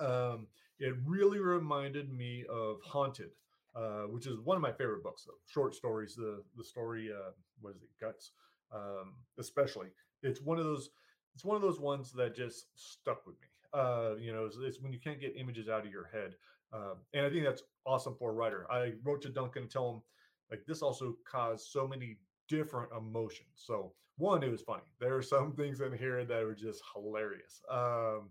um 0.00 0.46
it 0.78 0.94
really 1.06 1.38
reminded 1.38 2.12
me 2.12 2.44
of 2.50 2.80
haunted 2.82 3.30
uh, 3.74 4.02
which 4.02 4.26
is 4.26 4.38
one 4.40 4.56
of 4.56 4.62
my 4.62 4.72
favorite 4.72 5.02
books, 5.02 5.24
though. 5.24 5.38
short 5.46 5.74
stories. 5.74 6.14
The 6.14 6.42
the 6.56 6.64
story, 6.64 7.10
uh, 7.10 7.30
what 7.60 7.74
is 7.74 7.82
it, 7.82 7.88
Guts? 8.00 8.32
Um, 8.74 9.14
especially. 9.38 9.88
It's 10.22 10.40
one 10.40 10.58
of 10.58 10.64
those. 10.64 10.90
It's 11.34 11.44
one 11.44 11.56
of 11.56 11.62
those 11.62 11.80
ones 11.80 12.12
that 12.12 12.36
just 12.36 12.66
stuck 12.74 13.26
with 13.26 13.36
me. 13.40 13.48
Uh, 13.72 14.16
you 14.20 14.34
know, 14.34 14.44
it's, 14.44 14.58
it's, 14.60 14.80
when 14.82 14.92
you 14.92 15.00
can't 15.00 15.18
get 15.18 15.34
images 15.36 15.68
out 15.68 15.86
of 15.86 15.90
your 15.90 16.10
head, 16.12 16.34
um, 16.74 16.96
and 17.14 17.24
I 17.24 17.30
think 17.30 17.44
that's 17.44 17.62
awesome 17.86 18.14
for 18.18 18.30
a 18.30 18.34
writer. 18.34 18.66
I 18.70 18.92
wrote 19.02 19.22
to 19.22 19.30
Duncan 19.30 19.62
and 19.62 19.70
tell 19.70 19.90
him 19.90 20.02
like 20.50 20.66
this 20.66 20.82
also 20.82 21.16
caused 21.30 21.70
so 21.70 21.88
many 21.88 22.18
different 22.48 22.90
emotions. 22.96 23.48
So 23.54 23.94
one, 24.18 24.42
it 24.42 24.50
was 24.50 24.60
funny. 24.60 24.82
There 25.00 25.16
are 25.16 25.22
some 25.22 25.52
things 25.52 25.80
in 25.80 25.96
here 25.96 26.24
that 26.24 26.44
were 26.44 26.54
just 26.54 26.82
hilarious. 26.94 27.62
Um, 27.70 28.28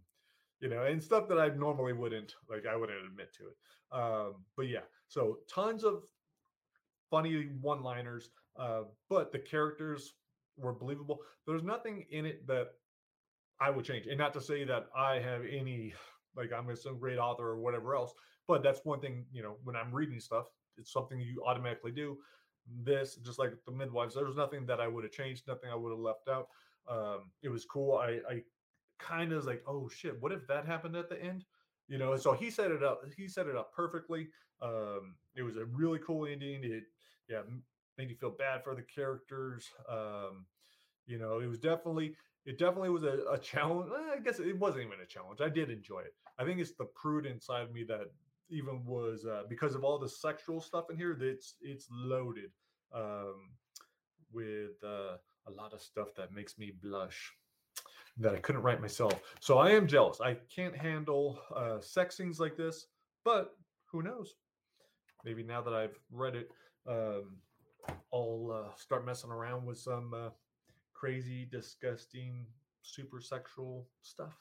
you 0.59 0.69
know, 0.69 0.83
and 0.83 1.01
stuff 1.01 1.27
that 1.27 1.39
I 1.39 1.49
normally 1.49 1.93
wouldn't 1.93 2.35
like. 2.49 2.65
I 2.67 2.75
wouldn't 2.75 3.03
admit 3.05 3.33
to 3.37 3.43
it. 3.47 3.57
Um, 3.91 4.35
but 4.55 4.67
yeah, 4.67 4.85
so 5.07 5.39
tons 5.53 5.83
of 5.83 6.03
funny 7.09 7.49
one-liners. 7.61 8.29
Uh, 8.55 8.83
but 9.09 9.31
the 9.31 9.39
characters 9.39 10.13
were 10.57 10.73
believable. 10.73 11.19
There's 11.45 11.63
nothing 11.63 12.05
in 12.09 12.25
it 12.25 12.47
that 12.47 12.69
I 13.59 13.69
would 13.69 13.85
change. 13.85 14.07
And 14.07 14.17
not 14.17 14.33
to 14.33 14.41
say 14.41 14.63
that 14.63 14.87
I 14.95 15.19
have 15.19 15.41
any 15.49 15.93
like 16.35 16.51
I'm 16.53 16.73
some 16.75 16.97
great 16.97 17.17
author 17.17 17.47
or 17.47 17.59
whatever 17.59 17.95
else, 17.95 18.13
but 18.47 18.63
that's 18.63 18.79
one 18.83 18.99
thing, 19.01 19.25
you 19.31 19.43
know, 19.43 19.57
when 19.63 19.75
I'm 19.75 19.93
reading 19.93 20.19
stuff, 20.19 20.45
it's 20.77 20.91
something 20.93 21.19
you 21.19 21.43
automatically 21.45 21.91
do. 21.91 22.17
This, 22.83 23.15
just 23.15 23.39
like 23.39 23.51
the 23.65 23.71
midwives, 23.71 24.15
there 24.15 24.25
was 24.25 24.37
nothing 24.37 24.65
that 24.67 24.79
I 24.79 24.87
would 24.87 25.03
have 25.03 25.11
changed, 25.11 25.47
nothing 25.47 25.69
I 25.69 25.75
would 25.75 25.91
have 25.91 25.99
left 25.99 26.29
out. 26.29 26.47
Um, 26.89 27.31
it 27.43 27.49
was 27.49 27.65
cool. 27.65 27.97
I, 27.97 28.19
I 28.29 28.41
kind 28.99 29.33
of 29.33 29.45
like, 29.45 29.63
oh 29.67 29.89
shit, 29.89 30.21
what 30.21 30.31
if 30.31 30.47
that 30.47 30.65
happened 30.65 30.95
at 30.95 31.09
the 31.09 31.21
end? 31.21 31.43
You 31.87 31.97
know, 31.97 32.15
so 32.15 32.33
he 32.33 32.49
set 32.49 32.71
it 32.71 32.83
up. 32.83 33.01
He 33.17 33.27
set 33.27 33.47
it 33.47 33.57
up 33.57 33.73
perfectly. 33.73 34.29
Um, 34.61 35.15
it 35.35 35.41
was 35.41 35.57
a 35.57 35.65
really 35.65 35.99
cool 35.99 36.25
ending. 36.25 36.63
It, 36.63 36.83
yeah, 37.27 37.41
made 38.01 38.09
you 38.09 38.15
feel 38.15 38.31
bad 38.31 38.63
for 38.63 38.73
the 38.73 38.81
characters. 38.81 39.69
Um, 39.87 40.45
you 41.05 41.19
know, 41.19 41.39
it 41.39 41.45
was 41.45 41.59
definitely 41.59 42.15
it 42.45 42.57
definitely 42.57 42.89
was 42.89 43.03
a, 43.03 43.19
a 43.31 43.37
challenge. 43.37 43.91
I 43.93 44.19
guess 44.19 44.39
it 44.39 44.57
wasn't 44.57 44.85
even 44.85 44.99
a 45.03 45.05
challenge. 45.05 45.39
I 45.41 45.49
did 45.49 45.69
enjoy 45.69 45.99
it. 45.99 46.15
I 46.39 46.43
think 46.43 46.59
it's 46.59 46.73
the 46.73 46.85
prude 46.95 47.27
inside 47.27 47.61
of 47.61 47.71
me 47.71 47.83
that 47.83 48.11
even 48.49 48.83
was 48.85 49.25
uh, 49.25 49.43
because 49.47 49.75
of 49.75 49.83
all 49.83 49.99
the 49.99 50.09
sexual 50.09 50.59
stuff 50.59 50.85
in 50.89 50.97
here. 50.97 51.15
That's 51.19 51.55
it's 51.61 51.87
loaded 51.91 52.51
um, 52.93 53.51
with 54.33 54.83
uh, 54.83 55.17
a 55.47 55.51
lot 55.51 55.73
of 55.73 55.81
stuff 55.81 56.07
that 56.17 56.33
makes 56.33 56.57
me 56.57 56.73
blush 56.81 57.31
that 58.17 58.33
I 58.33 58.39
couldn't 58.39 58.63
write 58.63 58.81
myself. 58.81 59.13
So 59.39 59.59
I 59.59 59.71
am 59.71 59.85
jealous. 59.87 60.21
I 60.21 60.37
can't 60.53 60.75
handle 60.75 61.39
uh, 61.55 61.79
sex 61.81 62.17
scenes 62.17 62.39
like 62.39 62.57
this, 62.57 62.87
but 63.23 63.53
who 63.85 64.01
knows? 64.01 64.33
Maybe 65.23 65.43
now 65.43 65.61
that 65.61 65.73
I've 65.73 65.97
read 66.11 66.35
it, 66.35 66.49
um, 66.87 67.37
I'll 68.13 68.65
uh, 68.65 68.75
start 68.75 69.05
messing 69.05 69.31
around 69.31 69.65
with 69.65 69.77
some 69.77 70.13
uh, 70.13 70.29
crazy, 70.93 71.47
disgusting, 71.51 72.45
super 72.81 73.19
sexual 73.19 73.87
stuff. 74.01 74.33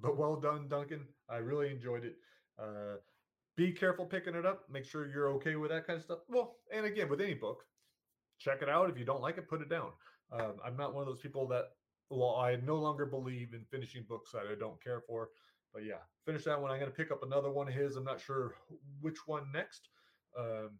But 0.00 0.16
well 0.16 0.36
done, 0.36 0.68
Duncan. 0.68 1.06
I 1.28 1.36
really 1.36 1.70
enjoyed 1.70 2.04
it. 2.04 2.16
Uh, 2.58 2.96
be 3.56 3.72
careful 3.72 4.04
picking 4.04 4.34
it 4.34 4.44
up. 4.44 4.64
Make 4.70 4.84
sure 4.84 5.08
you're 5.08 5.30
okay 5.30 5.56
with 5.56 5.70
that 5.70 5.86
kind 5.86 5.96
of 5.96 6.04
stuff. 6.04 6.18
Well, 6.28 6.56
and 6.72 6.84
again, 6.84 7.08
with 7.08 7.20
any 7.20 7.34
book, 7.34 7.64
check 8.38 8.60
it 8.62 8.68
out. 8.68 8.90
If 8.90 8.98
you 8.98 9.04
don't 9.04 9.22
like 9.22 9.38
it, 9.38 9.48
put 9.48 9.62
it 9.62 9.70
down. 9.70 9.90
Um, 10.32 10.54
I'm 10.64 10.76
not 10.76 10.94
one 10.94 11.02
of 11.02 11.08
those 11.08 11.20
people 11.20 11.46
that, 11.48 11.70
well, 12.10 12.36
I 12.36 12.56
no 12.56 12.76
longer 12.76 13.06
believe 13.06 13.54
in 13.54 13.64
finishing 13.70 14.04
books 14.08 14.32
that 14.32 14.44
I 14.50 14.58
don't 14.58 14.82
care 14.82 15.00
for. 15.00 15.30
But 15.72 15.84
yeah, 15.84 16.02
finish 16.24 16.44
that 16.44 16.60
one. 16.60 16.70
I'm 16.70 16.78
going 16.78 16.90
to 16.90 16.96
pick 16.96 17.10
up 17.10 17.22
another 17.22 17.50
one 17.50 17.68
of 17.68 17.74
his. 17.74 17.96
I'm 17.96 18.04
not 18.04 18.20
sure 18.20 18.54
which 19.00 19.26
one 19.26 19.50
next. 19.52 19.88
Um, 20.38 20.70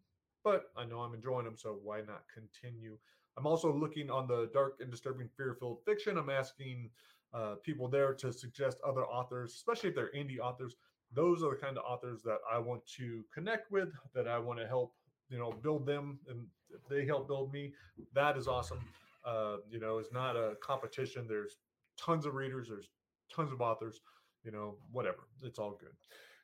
but 0.43 0.65
I 0.75 0.85
know 0.85 0.99
I'm 0.99 1.13
enjoying 1.13 1.45
them, 1.45 1.57
so 1.57 1.79
why 1.83 2.01
not 2.01 2.23
continue? 2.33 2.97
I'm 3.37 3.45
also 3.45 3.73
looking 3.73 4.09
on 4.09 4.27
the 4.27 4.49
dark 4.53 4.77
and 4.79 4.89
disturbing 4.89 5.29
fear-filled 5.37 5.79
fiction. 5.85 6.17
I'm 6.17 6.29
asking 6.29 6.89
uh, 7.33 7.55
people 7.63 7.87
there 7.87 8.13
to 8.15 8.31
suggest 8.31 8.77
other 8.85 9.05
authors, 9.05 9.53
especially 9.53 9.89
if 9.89 9.95
they're 9.95 10.11
indie 10.15 10.39
authors. 10.39 10.75
Those 11.13 11.43
are 11.43 11.51
the 11.51 11.61
kind 11.61 11.77
of 11.77 11.83
authors 11.85 12.21
that 12.23 12.39
I 12.51 12.57
want 12.59 12.85
to 12.97 13.23
connect 13.33 13.71
with, 13.71 13.89
that 14.15 14.27
I 14.27 14.39
want 14.39 14.59
to 14.59 14.67
help, 14.67 14.93
you 15.29 15.37
know, 15.37 15.51
build 15.51 15.85
them, 15.85 16.19
and 16.29 16.45
if 16.69 16.81
they 16.89 17.05
help 17.05 17.27
build 17.27 17.53
me, 17.53 17.73
that 18.13 18.37
is 18.37 18.47
awesome. 18.47 18.79
Uh, 19.25 19.57
you 19.69 19.79
know, 19.79 19.97
it's 19.99 20.11
not 20.11 20.35
a 20.35 20.55
competition. 20.61 21.25
There's 21.27 21.57
tons 21.97 22.25
of 22.25 22.33
readers. 22.33 22.69
There's 22.69 22.89
tons 23.33 23.51
of 23.51 23.61
authors. 23.61 24.01
You 24.43 24.51
know, 24.51 24.77
whatever. 24.91 25.27
It's 25.43 25.59
all 25.59 25.77
good. 25.77 25.91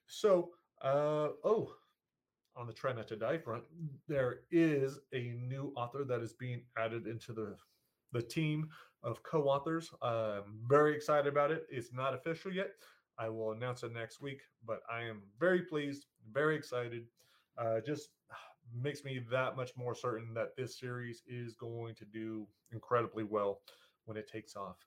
So, 0.08 0.50
uh, 0.82 1.30
oh, 1.46 1.72
on 2.56 2.68
the 2.68 2.74
Try 2.74 2.94
to 2.94 3.16
Die 3.16 3.38
front, 3.40 3.64
there 4.08 4.42
is 4.52 5.00
a 5.14 5.34
new 5.48 5.74
author 5.76 6.04
that 6.04 6.22
is 6.22 6.34
being 6.34 6.62
added 6.78 7.08
into 7.08 7.34
the 7.34 7.56
the 8.12 8.22
team 8.22 8.70
of 9.04 9.22
co-authors. 9.24 9.92
I'm 10.02 10.60
very 10.68 10.96
excited 10.96 11.28
about 11.28 11.52
it. 11.52 11.66
It's 11.70 11.92
not 11.92 12.14
official 12.14 12.54
yet. 12.54 12.70
I 13.18 13.28
will 13.30 13.52
announce 13.52 13.84
it 13.84 13.92
next 13.92 14.22
week, 14.22 14.42
but 14.66 14.82
I 14.92 15.02
am 15.02 15.22
very 15.40 15.64
pleased, 15.64 16.06
very 16.32 16.56
excited. 16.56 17.06
Uh, 17.58 17.80
just 17.80 18.10
makes 18.74 19.04
me 19.04 19.20
that 19.32 19.56
much 19.56 19.72
more 19.76 19.94
certain 19.94 20.34
that 20.34 20.56
this 20.56 20.80
series 20.80 21.22
is 21.28 21.54
going 21.54 21.96
to 21.96 22.06
do 22.06 22.48
incredibly 22.72 23.24
well 23.24 23.62
when 24.06 24.18
it 24.18 24.28
takes 24.32 24.56
off, 24.56 24.78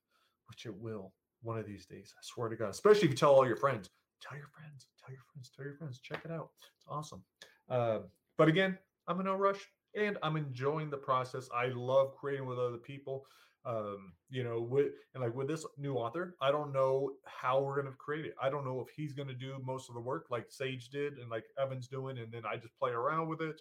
which 0.48 0.66
it 0.66 0.74
will 0.74 1.12
one 1.42 1.58
of 1.58 1.66
these 1.66 1.86
days. 1.86 2.14
I 2.16 2.20
swear 2.22 2.48
to 2.48 2.56
God, 2.56 2.70
especially 2.70 3.04
if 3.04 3.10
you 3.10 3.16
tell 3.16 3.34
all 3.34 3.46
your 3.46 3.56
friends. 3.56 3.90
Tell 4.22 4.38
your 4.38 4.48
friends, 4.48 4.86
tell 5.04 5.12
your 5.12 5.22
friends, 5.32 5.50
tell 5.54 5.64
your 5.64 5.74
friends. 5.74 6.00
Check 6.00 6.22
it 6.24 6.30
out. 6.30 6.50
It's 6.78 6.86
awesome. 6.88 7.22
Uh, 7.68 8.00
but 8.36 8.48
again, 8.48 8.78
I'm 9.08 9.20
in 9.20 9.26
no 9.26 9.34
rush 9.34 9.60
and 9.94 10.18
I'm 10.22 10.36
enjoying 10.36 10.90
the 10.90 10.96
process. 10.96 11.48
I 11.54 11.66
love 11.66 12.14
creating 12.16 12.46
with 12.46 12.58
other 12.58 12.78
people. 12.78 13.26
Um, 13.64 14.12
you 14.30 14.44
know, 14.44 14.60
with 14.60 14.92
and 15.14 15.24
like 15.24 15.34
with 15.34 15.48
this 15.48 15.66
new 15.76 15.94
author, 15.94 16.36
I 16.40 16.52
don't 16.52 16.72
know 16.72 17.14
how 17.24 17.60
we're 17.60 17.82
gonna 17.82 17.96
create 17.96 18.24
it. 18.24 18.34
I 18.40 18.48
don't 18.48 18.64
know 18.64 18.80
if 18.80 18.94
he's 18.94 19.12
gonna 19.12 19.34
do 19.34 19.56
most 19.64 19.88
of 19.88 19.96
the 19.96 20.00
work 20.00 20.26
like 20.30 20.46
Sage 20.50 20.88
did 20.88 21.14
and 21.18 21.28
like 21.28 21.44
Evan's 21.60 21.88
doing, 21.88 22.18
and 22.18 22.30
then 22.30 22.42
I 22.48 22.56
just 22.58 22.78
play 22.78 22.92
around 22.92 23.26
with 23.28 23.40
it. 23.40 23.60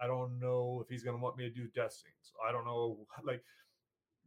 I 0.00 0.08
don't 0.08 0.40
know 0.40 0.80
if 0.82 0.88
he's 0.88 1.04
gonna 1.04 1.18
want 1.18 1.36
me 1.36 1.44
to 1.44 1.54
do 1.54 1.68
death 1.68 1.92
scenes. 1.92 2.32
I 2.44 2.50
don't 2.50 2.64
know, 2.64 3.06
like, 3.22 3.44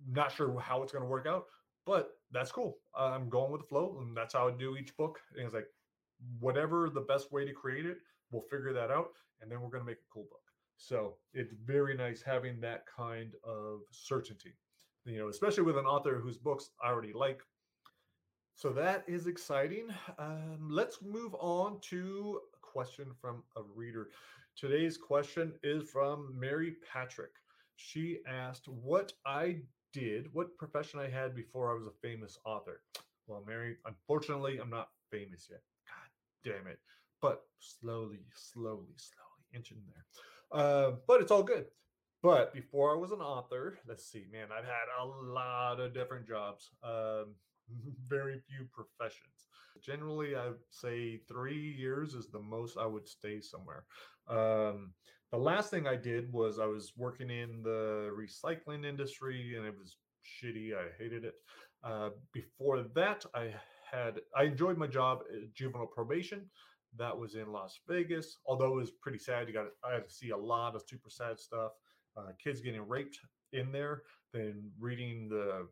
not 0.08 0.32
sure 0.32 0.58
how 0.60 0.82
it's 0.82 0.94
gonna 0.94 1.06
work 1.06 1.26
out, 1.28 1.46
but 1.86 2.12
that's 2.32 2.52
cool. 2.52 2.78
I'm 2.98 3.28
going 3.28 3.52
with 3.52 3.62
the 3.62 3.68
flow, 3.68 3.98
and 4.00 4.16
that's 4.16 4.34
how 4.34 4.48
I 4.48 4.52
do 4.52 4.78
each 4.78 4.96
book. 4.96 5.20
And 5.36 5.46
it's 5.46 5.54
like, 5.54 5.68
whatever 6.40 6.90
the 6.90 7.02
best 7.02 7.32
way 7.34 7.46
to 7.46 7.54
create 7.54 7.86
it, 7.86 7.98
We'll 8.32 8.44
figure 8.44 8.74
that 8.74 8.92
out, 8.92 9.12
and 9.42 9.52
then 9.52 9.62
we're 9.62 9.70
going 9.70 9.84
to 9.84 9.90
make 9.90 9.98
a 9.98 10.14
cool 10.14 10.24
book. 10.30 10.42
So 10.78 11.16
it's 11.34 11.54
very 11.66 11.96
nice 11.96 12.22
having 12.22 12.60
that 12.62 12.84
kind 12.86 13.34
of 13.44 13.82
certainty, 13.92 14.54
you 15.06 15.18
know, 15.18 15.30
especially 15.30 15.64
with 15.64 15.78
an 15.78 15.86
author 15.86 16.20
whose 16.20 16.38
books 16.38 16.70
I 16.84 16.90
already 16.90 17.14
like. 17.14 17.42
So 18.54 18.70
that 18.72 19.04
is 19.08 19.28
exciting. 19.28 19.88
Um, 20.20 20.68
let's 20.70 21.00
move 21.02 21.36
on 21.40 21.80
to 21.90 22.42
a 22.56 22.60
question 22.60 23.08
from 23.20 23.44
a 23.56 23.62
reader. 23.76 24.10
Today's 24.56 24.98
question 24.98 25.54
is 25.64 25.90
from 25.90 26.34
Mary 26.38 26.76
Patrick. 26.92 27.32
She 27.76 28.20
asked 28.28 28.68
what 28.68 29.14
I 29.26 29.58
did, 29.94 30.34
what 30.34 30.58
profession 30.58 31.00
I 31.00 31.10
had 31.10 31.36
before 31.36 31.72
I 31.72 31.76
was 31.76 31.86
a 31.88 32.08
famous 32.08 32.38
author. 32.46 32.82
Well, 33.28 33.44
Mary, 33.48 33.78
unfortunately, 33.86 34.60
I'm 34.60 34.70
not 34.70 34.90
famous 35.12 35.48
yet. 35.50 35.62
God 35.86 36.54
damn 36.54 36.68
it 36.68 36.80
but 37.22 37.44
slowly, 37.60 38.20
slowly, 38.34 38.96
slowly 38.96 39.46
inching 39.54 39.78
there. 39.88 40.60
Uh, 40.60 40.92
but 41.08 41.22
it's 41.22 41.32
all 41.32 41.44
good. 41.44 41.66
But 42.24 42.54
before 42.54 42.92
I 42.92 42.98
was 42.98 43.12
an 43.12 43.22
author, 43.22 43.78
let's 43.88 44.06
see, 44.06 44.26
man, 44.32 44.48
I've 44.52 44.66
had 44.66 44.88
a 45.02 45.06
lot 45.06 45.80
of 45.80 45.94
different 45.94 46.28
jobs, 46.28 46.70
um, 46.84 47.36
very 48.08 48.42
few 48.48 48.68
professions. 48.74 49.48
Generally, 49.84 50.36
I'd 50.36 50.54
say 50.72 51.22
three 51.28 51.76
years 51.78 52.16
is 52.16 52.30
the 52.30 52.40
most 52.40 52.78
I 52.78 52.86
would 52.88 53.08
stay 53.08 53.40
somewhere. 53.40 53.86
Um, 54.28 54.94
the 55.32 55.38
last 55.38 55.70
thing 55.70 55.88
I 55.88 55.96
did 55.96 56.32
was 56.32 56.58
I 56.58 56.66
was 56.66 56.94
working 56.98 57.30
in 57.30 57.62
the 57.62 58.12
recycling 58.18 58.86
industry 58.86 59.56
and 59.58 59.66
it 59.66 59.76
was 59.78 59.98
shitty. 60.26 60.74
I 60.74 60.88
hated 60.98 61.26
it. 61.26 61.36
Uh, 61.84 62.10
before 62.34 62.84
that, 62.96 63.26
I 63.36 63.54
had 63.92 64.20
I 64.36 64.44
enjoyed 64.44 64.78
my 64.78 64.88
job 64.88 65.20
at 65.32 65.54
juvenile 65.54 65.88
probation. 65.88 66.50
That 66.98 67.18
was 67.18 67.36
in 67.36 67.52
Las 67.52 67.80
Vegas. 67.88 68.38
Although 68.46 68.74
it 68.74 68.82
was 68.82 68.92
pretty 68.92 69.20
sad, 69.20 69.48
you 69.48 69.54
got 69.54 69.68
I 69.84 69.94
had 69.94 70.08
to 70.08 70.14
see 70.14 70.30
a 70.30 70.38
lot 70.38 70.76
of 70.76 70.84
super 70.88 71.10
sad 71.10 71.40
stuff. 71.40 71.72
Uh, 72.16 72.32
kids 72.44 72.62
getting 72.62 72.88
raped 72.88 73.20
in 73.54 73.72
there. 73.72 74.04
Then 74.34 74.72
reading 74.80 75.30
the 75.30 75.68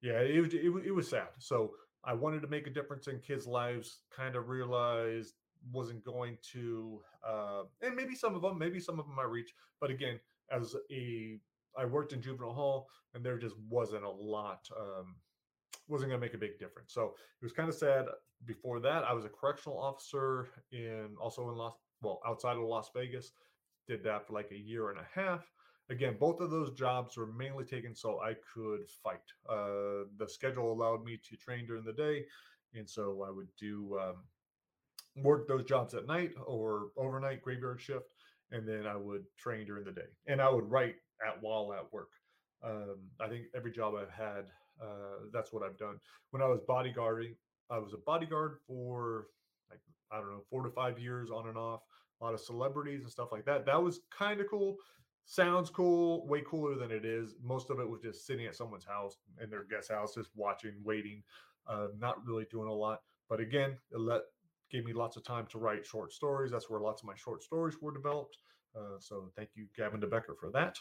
yeah, 0.00 0.18
it, 0.18 0.52
it, 0.52 0.86
it 0.86 0.90
was 0.90 1.08
sad. 1.08 1.28
So 1.38 1.72
I 2.04 2.12
wanted 2.12 2.42
to 2.42 2.48
make 2.48 2.66
a 2.66 2.70
difference 2.70 3.06
in 3.06 3.20
kids' 3.20 3.46
lives. 3.46 4.00
Kind 4.14 4.36
of 4.36 4.48
realized 4.48 5.34
wasn't 5.70 6.04
going 6.04 6.36
to, 6.52 7.00
uh, 7.24 7.62
and 7.82 7.94
maybe 7.94 8.16
some 8.16 8.34
of 8.34 8.42
them, 8.42 8.58
maybe 8.58 8.80
some 8.80 8.98
of 8.98 9.06
them 9.06 9.18
I 9.18 9.24
reach. 9.24 9.52
But 9.80 9.90
again, 9.90 10.18
as 10.50 10.74
a 10.90 11.38
I 11.78 11.84
worked 11.84 12.12
in 12.12 12.20
juvenile 12.20 12.52
hall, 12.52 12.88
and 13.14 13.24
there 13.24 13.38
just 13.38 13.56
wasn't 13.68 14.04
a 14.04 14.10
lot. 14.10 14.68
Um, 14.78 15.16
wasn't 15.92 16.10
going 16.10 16.20
to 16.20 16.26
make 16.26 16.34
a 16.34 16.38
big 16.38 16.58
difference. 16.58 16.92
So 16.92 17.14
it 17.40 17.44
was 17.44 17.52
kind 17.52 17.68
of 17.68 17.74
sad. 17.74 18.06
Before 18.44 18.80
that, 18.80 19.04
I 19.04 19.12
was 19.12 19.24
a 19.24 19.28
correctional 19.28 19.78
officer 19.78 20.48
in 20.72 21.10
also 21.20 21.48
in 21.50 21.56
Las 21.56 21.74
well 22.02 22.20
outside 22.26 22.56
of 22.56 22.64
Las 22.64 22.90
Vegas. 22.94 23.32
Did 23.86 24.02
that 24.04 24.26
for 24.26 24.32
like 24.32 24.50
a 24.50 24.58
year 24.58 24.90
and 24.90 24.98
a 24.98 25.06
half. 25.14 25.44
Again, 25.90 26.16
both 26.18 26.40
of 26.40 26.50
those 26.50 26.72
jobs 26.72 27.16
were 27.16 27.26
mainly 27.26 27.64
taken 27.64 27.94
so 27.94 28.20
I 28.20 28.34
could 28.54 28.88
fight. 28.88 29.28
Uh, 29.48 30.06
the 30.16 30.26
schedule 30.26 30.72
allowed 30.72 31.04
me 31.04 31.20
to 31.28 31.36
train 31.36 31.66
during 31.66 31.84
the 31.84 31.92
day, 31.92 32.24
and 32.74 32.88
so 32.88 33.24
I 33.26 33.30
would 33.30 33.48
do 33.58 33.98
um, 34.00 34.16
work 35.22 35.46
those 35.46 35.64
jobs 35.64 35.94
at 35.94 36.06
night 36.06 36.32
or 36.46 36.88
overnight 36.96 37.42
graveyard 37.42 37.80
shift, 37.80 38.14
and 38.52 38.66
then 38.66 38.86
I 38.86 38.96
would 38.96 39.24
train 39.36 39.66
during 39.66 39.84
the 39.84 39.92
day, 39.92 40.08
and 40.26 40.40
I 40.40 40.48
would 40.48 40.70
write 40.70 40.96
at 41.26 41.42
while 41.42 41.72
at 41.72 41.92
work. 41.92 42.10
Um, 42.64 42.98
I 43.20 43.28
think 43.28 43.46
every 43.54 43.72
job 43.72 43.94
I've 43.94 44.10
had 44.10 44.44
uh, 44.80 45.26
that's 45.32 45.52
what 45.52 45.62
I've 45.62 45.78
done. 45.78 45.98
When 46.30 46.42
I 46.42 46.46
was 46.46 46.60
bodyguarding, 46.68 47.34
I 47.70 47.78
was 47.78 47.92
a 47.92 47.98
bodyguard 47.98 48.56
for 48.66 49.26
like 49.70 49.80
I 50.10 50.18
don't 50.18 50.30
know 50.30 50.42
four 50.50 50.62
to 50.62 50.70
five 50.70 50.98
years 50.98 51.30
on 51.30 51.48
and 51.48 51.56
off. 51.56 51.80
A 52.20 52.24
lot 52.24 52.34
of 52.34 52.40
celebrities 52.40 53.02
and 53.02 53.10
stuff 53.10 53.32
like 53.32 53.44
that. 53.46 53.66
That 53.66 53.82
was 53.82 54.00
kind 54.16 54.40
of 54.40 54.48
cool. 54.48 54.76
Sounds 55.24 55.70
cool, 55.70 56.26
way 56.26 56.42
cooler 56.46 56.76
than 56.76 56.90
it 56.90 57.04
is. 57.04 57.34
Most 57.42 57.70
of 57.70 57.78
it 57.80 57.88
was 57.88 58.00
just 58.00 58.26
sitting 58.26 58.46
at 58.46 58.56
someone's 58.56 58.84
house 58.84 59.16
in 59.42 59.50
their 59.50 59.64
guest 59.64 59.90
house, 59.90 60.14
just 60.14 60.30
watching, 60.34 60.74
waiting, 60.84 61.22
uh, 61.66 61.88
not 61.98 62.24
really 62.26 62.46
doing 62.50 62.68
a 62.68 62.72
lot. 62.72 63.00
But 63.28 63.40
again, 63.40 63.76
it 63.92 64.00
let 64.00 64.22
gave 64.70 64.84
me 64.84 64.92
lots 64.92 65.16
of 65.16 65.24
time 65.24 65.46
to 65.50 65.58
write 65.58 65.86
short 65.86 66.12
stories. 66.12 66.50
That's 66.50 66.68
where 66.68 66.80
lots 66.80 67.02
of 67.02 67.06
my 67.06 67.14
short 67.16 67.42
stories 67.42 67.76
were 67.80 67.92
developed. 67.92 68.38
Uh, 68.76 68.98
so 68.98 69.30
thank 69.36 69.50
you, 69.54 69.66
Gavin 69.76 70.00
de 70.00 70.06
Becker, 70.06 70.34
for 70.38 70.50
that. 70.50 70.78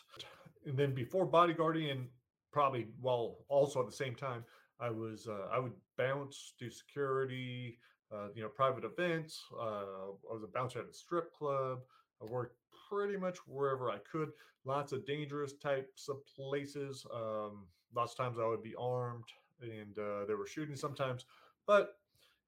And 0.66 0.78
then 0.78 0.94
before 0.94 1.30
bodyguarding 1.30 1.92
and 1.92 2.08
probably 2.52 2.88
while 3.00 3.38
also 3.50 3.80
at 3.80 3.86
the 3.86 3.92
same 3.92 4.16
time 4.16 4.44
i 4.80 4.90
was 4.90 5.28
uh, 5.28 5.48
i 5.52 5.60
would 5.60 5.74
bounce 5.98 6.54
do 6.60 6.70
security 6.70 7.78
uh, 8.14 8.28
you 8.36 8.42
know 8.42 8.50
private 8.50 8.84
events 8.84 9.42
uh, 9.60 10.10
i 10.30 10.34
was 10.34 10.44
a 10.44 10.48
bouncer 10.48 10.80
at 10.80 10.86
a 10.86 10.94
strip 10.94 11.34
club. 11.34 11.80
I 12.22 12.26
worked 12.26 12.56
pretty 12.90 13.18
much 13.18 13.38
wherever 13.48 13.90
i 13.90 13.98
could. 14.12 14.30
Lots 14.64 14.92
of 14.92 15.06
dangerous 15.08 15.54
types 15.54 16.08
of 16.08 16.18
places 16.26 17.06
um, 17.14 17.66
lots 17.96 18.14
of 18.14 18.18
times 18.18 18.38
i 18.40 18.48
would 18.48 18.64
be 18.64 18.76
armed 18.80 19.26
and 19.62 19.98
uh, 19.98 20.26
there 20.26 20.38
were 20.38 20.48
shooting 20.48 20.76
sometimes 20.76 21.26
but 21.66 21.98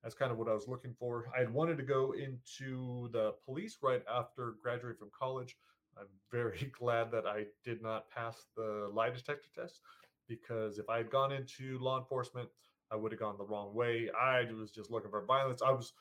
that's 0.04 0.16
kind 0.16 0.32
of 0.32 0.38
what 0.38 0.50
i 0.50 0.54
was 0.54 0.68
looking 0.68 0.94
for. 1.00 1.30
I 1.36 1.40
had 1.40 1.54
wanted 1.54 1.78
to 1.78 1.84
go 1.84 2.14
into 2.14 3.10
the 3.14 3.34
police 3.46 3.78
right 3.82 4.04
after 4.14 4.56
graduating 4.62 4.98
from 4.98 5.10
college 5.18 5.56
I'm 6.00 6.08
very 6.32 6.72
glad 6.80 7.12
that 7.12 7.26
I 7.26 7.46
did 7.64 7.82
not 7.82 8.10
pass 8.10 8.46
the 8.56 8.90
lie 8.94 9.10
detector 9.10 9.50
test 9.56 9.82
because 10.28 10.80
if 10.80 10.90
I 10.90 10.98
had 10.98 11.10
gone 11.10 11.32
into 11.32 11.78
law 11.80 12.00
enforcement, 12.00 12.50
I 12.92 12.96
would 12.96 13.12
have 13.12 13.20
gone 13.20 13.38
the 13.38 13.46
wrong 13.46 13.74
way. 13.74 14.10
I 14.12 14.46
was 14.52 14.72
just 14.72 14.92
looking 14.92 15.12
for 15.12 15.26
violence. 15.26 15.62
I 15.62 15.72
was, 15.72 15.94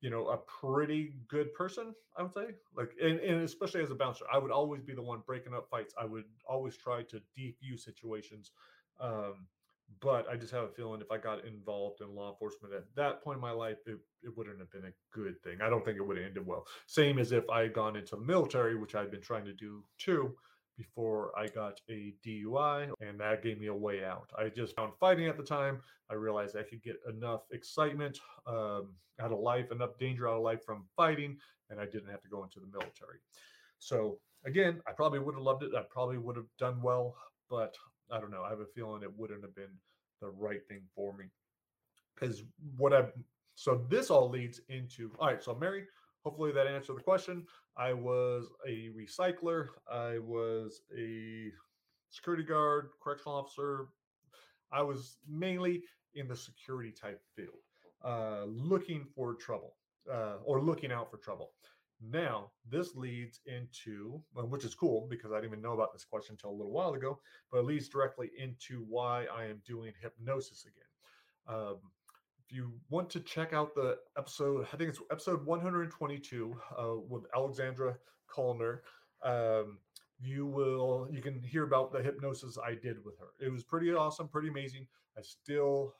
you 0.00 0.10
know, 0.10 0.28
a 0.28 0.38
pretty 0.38 1.14
good 1.28 1.52
person, 1.54 1.94
I 2.16 2.22
would 2.22 2.34
say. 2.34 2.46
Like, 2.76 2.92
and, 3.02 3.18
and 3.20 3.42
especially 3.42 3.82
as 3.82 3.90
a 3.90 3.94
bouncer, 3.94 4.24
I 4.32 4.38
would 4.38 4.50
always 4.50 4.82
be 4.82 4.94
the 4.94 5.02
one 5.02 5.22
breaking 5.26 5.54
up 5.54 5.68
fights. 5.70 5.94
I 5.98 6.04
would 6.04 6.24
always 6.48 6.76
try 6.76 7.02
to 7.04 7.20
defuse 7.38 7.80
situations. 7.80 8.52
Um, 9.00 9.46
but 10.00 10.28
I 10.28 10.36
just 10.36 10.52
have 10.52 10.64
a 10.64 10.68
feeling 10.68 11.00
if 11.00 11.10
I 11.10 11.18
got 11.18 11.44
involved 11.44 12.00
in 12.00 12.14
law 12.14 12.30
enforcement 12.30 12.74
at 12.74 12.84
that 12.96 13.22
point 13.22 13.36
in 13.36 13.42
my 13.42 13.52
life, 13.52 13.78
it, 13.86 13.98
it 14.22 14.36
wouldn't 14.36 14.58
have 14.58 14.70
been 14.70 14.84
a 14.84 15.16
good 15.16 15.40
thing. 15.42 15.58
I 15.62 15.70
don't 15.70 15.84
think 15.84 15.96
it 15.96 16.02
would 16.02 16.16
have 16.16 16.26
ended 16.26 16.46
well. 16.46 16.66
Same 16.86 17.18
as 17.18 17.32
if 17.32 17.48
I 17.50 17.62
had 17.62 17.72
gone 17.72 17.96
into 17.96 18.16
the 18.16 18.22
military, 18.22 18.76
which 18.76 18.94
I've 18.94 19.10
been 19.10 19.22
trying 19.22 19.44
to 19.44 19.52
do 19.52 19.84
too. 19.98 20.34
before 20.76 21.32
I 21.38 21.46
got 21.48 21.80
a 21.88 22.14
DUI, 22.26 22.90
and 23.00 23.18
that 23.20 23.42
gave 23.42 23.58
me 23.58 23.68
a 23.68 23.74
way 23.74 24.04
out. 24.04 24.30
I 24.38 24.48
just 24.48 24.76
found 24.76 24.92
fighting 25.00 25.26
at 25.26 25.36
the 25.36 25.42
time. 25.42 25.80
I 26.10 26.14
realized 26.14 26.56
I 26.56 26.62
could 26.62 26.82
get 26.82 26.96
enough 27.08 27.42
excitement 27.50 28.18
um, 28.46 28.94
out 29.20 29.32
of 29.32 29.38
life, 29.38 29.70
enough 29.72 29.96
danger 29.98 30.28
out 30.28 30.36
of 30.36 30.42
life 30.42 30.64
from 30.64 30.84
fighting, 30.96 31.38
and 31.70 31.80
I 31.80 31.86
didn't 31.86 32.10
have 32.10 32.22
to 32.22 32.28
go 32.28 32.42
into 32.44 32.60
the 32.60 32.66
military. 32.66 33.18
So, 33.78 34.18
again, 34.44 34.80
I 34.86 34.92
probably 34.92 35.18
would 35.18 35.34
have 35.34 35.42
loved 35.42 35.62
it. 35.62 35.74
I 35.74 35.82
probably 35.90 36.18
would 36.18 36.36
have 36.36 36.46
done 36.58 36.82
well, 36.82 37.16
but 37.48 37.74
I 38.10 38.20
don't 38.20 38.30
know. 38.30 38.42
I 38.42 38.50
have 38.50 38.60
a 38.60 38.66
feeling 38.66 39.02
it 39.02 39.18
wouldn't 39.18 39.42
have 39.42 39.54
been 39.54 39.74
the 40.20 40.28
right 40.28 40.66
thing 40.68 40.82
for 40.94 41.12
me. 41.16 41.26
Because 42.14 42.42
what 42.76 42.92
I've 42.92 43.12
so 43.54 43.84
this 43.88 44.10
all 44.10 44.28
leads 44.28 44.60
into 44.68 45.10
all 45.18 45.28
right. 45.28 45.42
So 45.42 45.54
Mary, 45.54 45.84
hopefully 46.24 46.52
that 46.52 46.66
answered 46.66 46.96
the 46.96 47.02
question. 47.02 47.44
I 47.76 47.92
was 47.92 48.48
a 48.66 48.90
recycler. 48.96 49.68
I 49.90 50.18
was 50.18 50.82
a 50.96 51.50
security 52.10 52.44
guard, 52.44 52.90
correctional 53.02 53.34
officer. 53.34 53.88
I 54.72 54.82
was 54.82 55.18
mainly 55.28 55.82
in 56.14 56.28
the 56.28 56.36
security 56.36 56.90
type 56.90 57.20
field, 57.34 57.62
uh, 58.04 58.44
looking 58.46 59.06
for 59.14 59.34
trouble 59.34 59.76
uh, 60.12 60.36
or 60.44 60.60
looking 60.60 60.92
out 60.92 61.10
for 61.10 61.18
trouble. 61.18 61.52
Now, 62.00 62.50
this 62.68 62.94
leads 62.94 63.40
into, 63.46 64.22
which 64.34 64.64
is 64.64 64.74
cool 64.74 65.06
because 65.08 65.32
I 65.32 65.36
didn't 65.36 65.52
even 65.52 65.62
know 65.62 65.72
about 65.72 65.92
this 65.92 66.04
question 66.04 66.34
until 66.34 66.50
a 66.50 66.58
little 66.58 66.72
while 66.72 66.94
ago, 66.94 67.18
but 67.50 67.58
it 67.58 67.64
leads 67.64 67.88
directly 67.88 68.30
into 68.38 68.84
why 68.88 69.26
I 69.34 69.46
am 69.46 69.62
doing 69.66 69.92
hypnosis 70.02 70.66
again. 70.66 71.56
Um, 71.58 71.76
if 72.44 72.54
you 72.54 72.72
want 72.90 73.08
to 73.10 73.20
check 73.20 73.52
out 73.52 73.74
the 73.74 73.96
episode, 74.18 74.66
I 74.72 74.76
think 74.76 74.90
it's 74.90 75.00
episode 75.10 75.44
122 75.46 76.56
uh, 76.78 76.84
with 77.08 77.24
Alexandra 77.34 77.96
Colliner. 78.30 78.80
Um, 79.24 79.78
you 80.20 80.46
will 80.46 81.08
you 81.10 81.20
can 81.20 81.42
hear 81.42 81.64
about 81.64 81.92
the 81.92 82.02
hypnosis 82.02 82.56
I 82.62 82.74
did 82.74 83.04
with 83.04 83.18
her. 83.18 83.28
It 83.44 83.50
was 83.50 83.64
pretty 83.64 83.92
awesome, 83.92 84.28
pretty 84.28 84.48
amazing. 84.48 84.86
I 85.16 85.22
still 85.22 85.94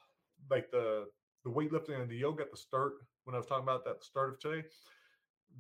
like 0.50 0.70
the 0.70 1.06
the 1.44 1.50
weightlifting 1.50 2.00
and 2.00 2.10
the 2.10 2.16
yoga 2.16 2.44
at 2.44 2.50
the 2.50 2.56
start 2.56 2.94
when 3.24 3.34
I 3.34 3.38
was 3.38 3.46
talking 3.46 3.64
about 3.64 3.84
that 3.84 4.04
start 4.04 4.34
of 4.34 4.40
today. 4.40 4.66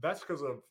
That's 0.00 0.20
because 0.20 0.42
of 0.42 0.62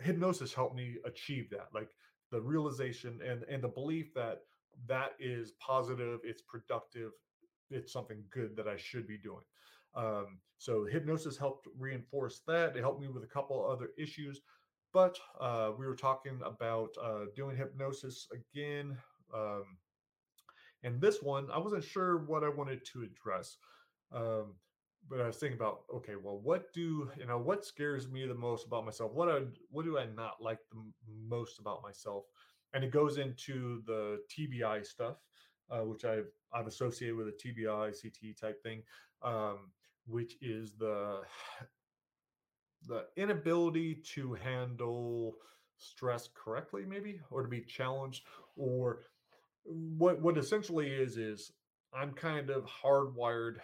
hypnosis 0.00 0.52
helped 0.52 0.76
me 0.76 0.96
achieve 1.04 1.48
that. 1.50 1.68
Like 1.74 1.88
the 2.30 2.40
realization 2.40 3.20
and 3.26 3.44
and 3.44 3.62
the 3.62 3.68
belief 3.68 4.12
that 4.14 4.42
that 4.86 5.12
is 5.18 5.52
positive, 5.58 6.20
it's 6.22 6.42
productive, 6.42 7.12
it's 7.70 7.92
something 7.92 8.22
good 8.30 8.56
that 8.56 8.68
I 8.68 8.76
should 8.76 9.06
be 9.06 9.18
doing. 9.18 9.44
Um, 9.94 10.38
so 10.58 10.84
hypnosis 10.84 11.36
helped 11.38 11.68
reinforce 11.78 12.42
that. 12.46 12.76
It 12.76 12.80
helped 12.80 13.00
me 13.00 13.08
with 13.08 13.24
a 13.24 13.28
couple 13.28 13.66
other 13.66 13.90
issues, 13.98 14.40
but 14.92 15.18
uh, 15.40 15.72
we 15.78 15.86
were 15.86 15.96
talking 15.96 16.38
about 16.44 16.90
uh, 17.02 17.26
doing 17.34 17.56
hypnosis 17.56 18.28
again. 18.32 18.96
Um, 19.34 19.64
and 20.82 21.00
this 21.00 21.22
one, 21.22 21.48
I 21.50 21.58
wasn't 21.58 21.84
sure 21.84 22.18
what 22.18 22.44
I 22.44 22.48
wanted 22.48 22.84
to 22.92 23.02
address. 23.02 23.56
Um, 24.12 24.54
but 25.08 25.20
I 25.20 25.26
was 25.26 25.36
thinking 25.36 25.58
about, 25.58 25.80
okay, 25.94 26.14
well, 26.20 26.38
what 26.38 26.72
do 26.72 27.10
you 27.18 27.26
know? 27.26 27.38
What 27.38 27.64
scares 27.64 28.08
me 28.08 28.26
the 28.26 28.34
most 28.34 28.66
about 28.66 28.84
myself? 28.84 29.12
What 29.12 29.28
I, 29.28 29.40
what 29.70 29.84
do 29.84 29.98
I 29.98 30.06
not 30.06 30.34
like 30.40 30.58
the 30.70 30.82
most 31.28 31.58
about 31.58 31.82
myself? 31.82 32.24
And 32.74 32.82
it 32.82 32.90
goes 32.90 33.18
into 33.18 33.82
the 33.86 34.20
TBI 34.36 34.84
stuff, 34.84 35.16
uh, 35.70 35.80
which 35.80 36.04
I've 36.04 36.28
I've 36.52 36.66
associated 36.66 37.16
with 37.16 37.28
a 37.28 37.32
TBI 37.32 37.94
CTE 37.94 38.40
type 38.40 38.62
thing. 38.62 38.82
Um, 39.22 39.70
which 40.06 40.36
is 40.40 40.72
the 40.78 41.20
the 42.86 43.06
inability 43.16 43.94
to 43.94 44.34
handle 44.34 45.34
stress 45.78 46.28
correctly 46.34 46.84
maybe 46.86 47.20
or 47.30 47.42
to 47.42 47.48
be 47.48 47.60
challenged 47.60 48.24
or 48.56 49.00
what 49.64 50.20
what 50.22 50.38
essentially 50.38 50.88
is 50.88 51.16
is 51.16 51.52
i'm 51.92 52.12
kind 52.12 52.48
of 52.48 52.64
hardwired 52.64 53.56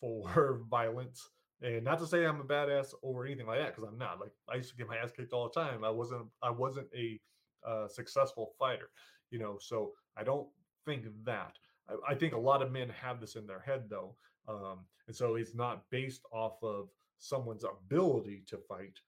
for 0.00 0.60
violence 0.70 1.30
and 1.62 1.84
not 1.84 1.98
to 1.98 2.06
say 2.06 2.24
i'm 2.24 2.40
a 2.40 2.44
badass 2.44 2.94
or 3.02 3.26
anything 3.26 3.46
like 3.46 3.58
that 3.58 3.74
because 3.74 3.88
i'm 3.88 3.98
not 3.98 4.20
like 4.20 4.32
i 4.52 4.56
used 4.56 4.70
to 4.70 4.76
get 4.76 4.88
my 4.88 4.96
ass 4.96 5.10
kicked 5.16 5.32
all 5.32 5.50
the 5.52 5.60
time 5.60 5.84
i 5.84 5.90
wasn't 5.90 6.26
i 6.42 6.50
wasn't 6.50 6.86
a 6.96 7.20
uh, 7.66 7.88
successful 7.88 8.52
fighter 8.58 8.90
you 9.30 9.38
know 9.38 9.56
so 9.60 9.92
i 10.16 10.22
don't 10.22 10.46
think 10.84 11.04
that 11.24 11.54
I, 11.88 12.12
I 12.12 12.14
think 12.14 12.34
a 12.34 12.38
lot 12.38 12.60
of 12.60 12.70
men 12.70 12.90
have 12.90 13.20
this 13.20 13.36
in 13.36 13.46
their 13.46 13.60
head 13.60 13.84
though 13.88 14.16
um, 14.48 14.80
and 15.06 15.16
so 15.16 15.36
it's 15.36 15.54
not 15.54 15.82
based 15.90 16.22
off 16.32 16.62
of 16.62 16.88
someone's 17.18 17.64
ability 17.64 18.44
to 18.48 18.58
fight, 18.68 18.98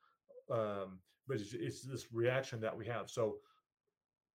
um, 0.50 0.98
but 1.28 1.38
it's, 1.38 1.52
it's, 1.52 1.82
this 1.82 2.12
reaction 2.12 2.60
that 2.60 2.76
we 2.76 2.86
have. 2.86 3.10
So, 3.10 3.36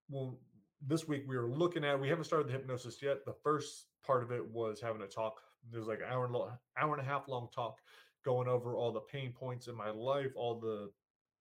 well, 0.09 0.39
this 0.85 1.07
week 1.07 1.23
we 1.27 1.37
were 1.37 1.49
looking 1.49 1.83
at. 1.83 1.99
We 1.99 2.09
haven't 2.09 2.25
started 2.25 2.47
the 2.47 2.53
hypnosis 2.53 3.01
yet. 3.01 3.25
The 3.25 3.35
first 3.43 3.87
part 4.05 4.23
of 4.23 4.31
it 4.31 4.45
was 4.45 4.79
having 4.81 5.01
a 5.01 5.07
talk. 5.07 5.41
There's 5.71 5.87
like 5.87 5.99
an 5.99 6.11
hour 6.11 6.25
and 6.25 6.35
hour 6.77 6.93
and 6.97 7.01
a 7.01 7.09
half 7.09 7.27
long 7.27 7.49
talk, 7.53 7.77
going 8.23 8.47
over 8.47 8.75
all 8.75 8.91
the 8.91 9.01
pain 9.01 9.33
points 9.33 9.67
in 9.67 9.75
my 9.75 9.89
life, 9.89 10.31
all 10.35 10.59
the 10.59 10.89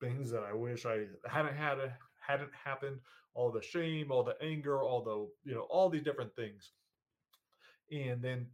things 0.01 0.31
that 0.31 0.43
I 0.43 0.53
wish 0.53 0.87
I 0.87 1.07
hadn't 1.27 1.57
had 1.57 1.79
a, 1.79 1.97
hadn't 2.21 2.51
happened, 2.53 2.99
all 3.35 3.51
the 3.51 3.63
shame, 3.63 4.11
all 4.11 4.23
the 4.23 4.37
anger, 4.43 4.83
all 4.83 5.03
the 5.03 5.51
you 5.51 5.55
know 5.55 5.67
all 5.71 5.89
these 5.89 6.03
different 6.03 6.35
things, 6.37 6.73
and 7.91 8.23
then 8.23 8.47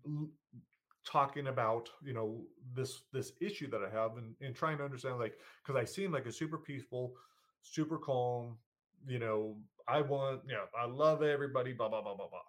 talking 1.04 1.48
about 1.48 1.90
you 2.02 2.14
know 2.14 2.40
this 2.74 3.02
this 3.12 3.32
issue 3.40 3.68
that 3.68 3.82
i 3.82 3.90
have 3.94 4.16
and, 4.16 4.34
and 4.40 4.54
trying 4.54 4.78
to 4.78 4.84
understand 4.84 5.18
like 5.18 5.34
because 5.62 5.78
i 5.78 5.84
seem 5.84 6.10
like 6.10 6.24
a 6.24 6.32
super 6.32 6.56
peaceful 6.56 7.12
super 7.60 7.98
calm 7.98 8.56
you 9.06 9.18
know 9.18 9.54
i 9.86 10.00
want 10.00 10.40
you 10.46 10.54
know 10.54 10.64
i 10.80 10.86
love 10.86 11.22
everybody 11.22 11.74
blah 11.74 11.90
blah 11.90 12.00
blah 12.00 12.14
blah 12.14 12.28
blah. 12.28 12.40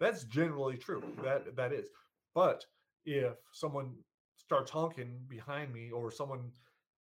That's 0.00 0.24
generally 0.24 0.76
true. 0.76 1.02
That 1.22 1.56
that 1.56 1.72
is 1.72 1.88
but 2.34 2.64
if 3.06 3.34
someone 3.52 3.92
starts 4.36 4.70
honking 4.70 5.18
behind 5.28 5.72
me 5.72 5.90
or 5.90 6.10
someone 6.10 6.50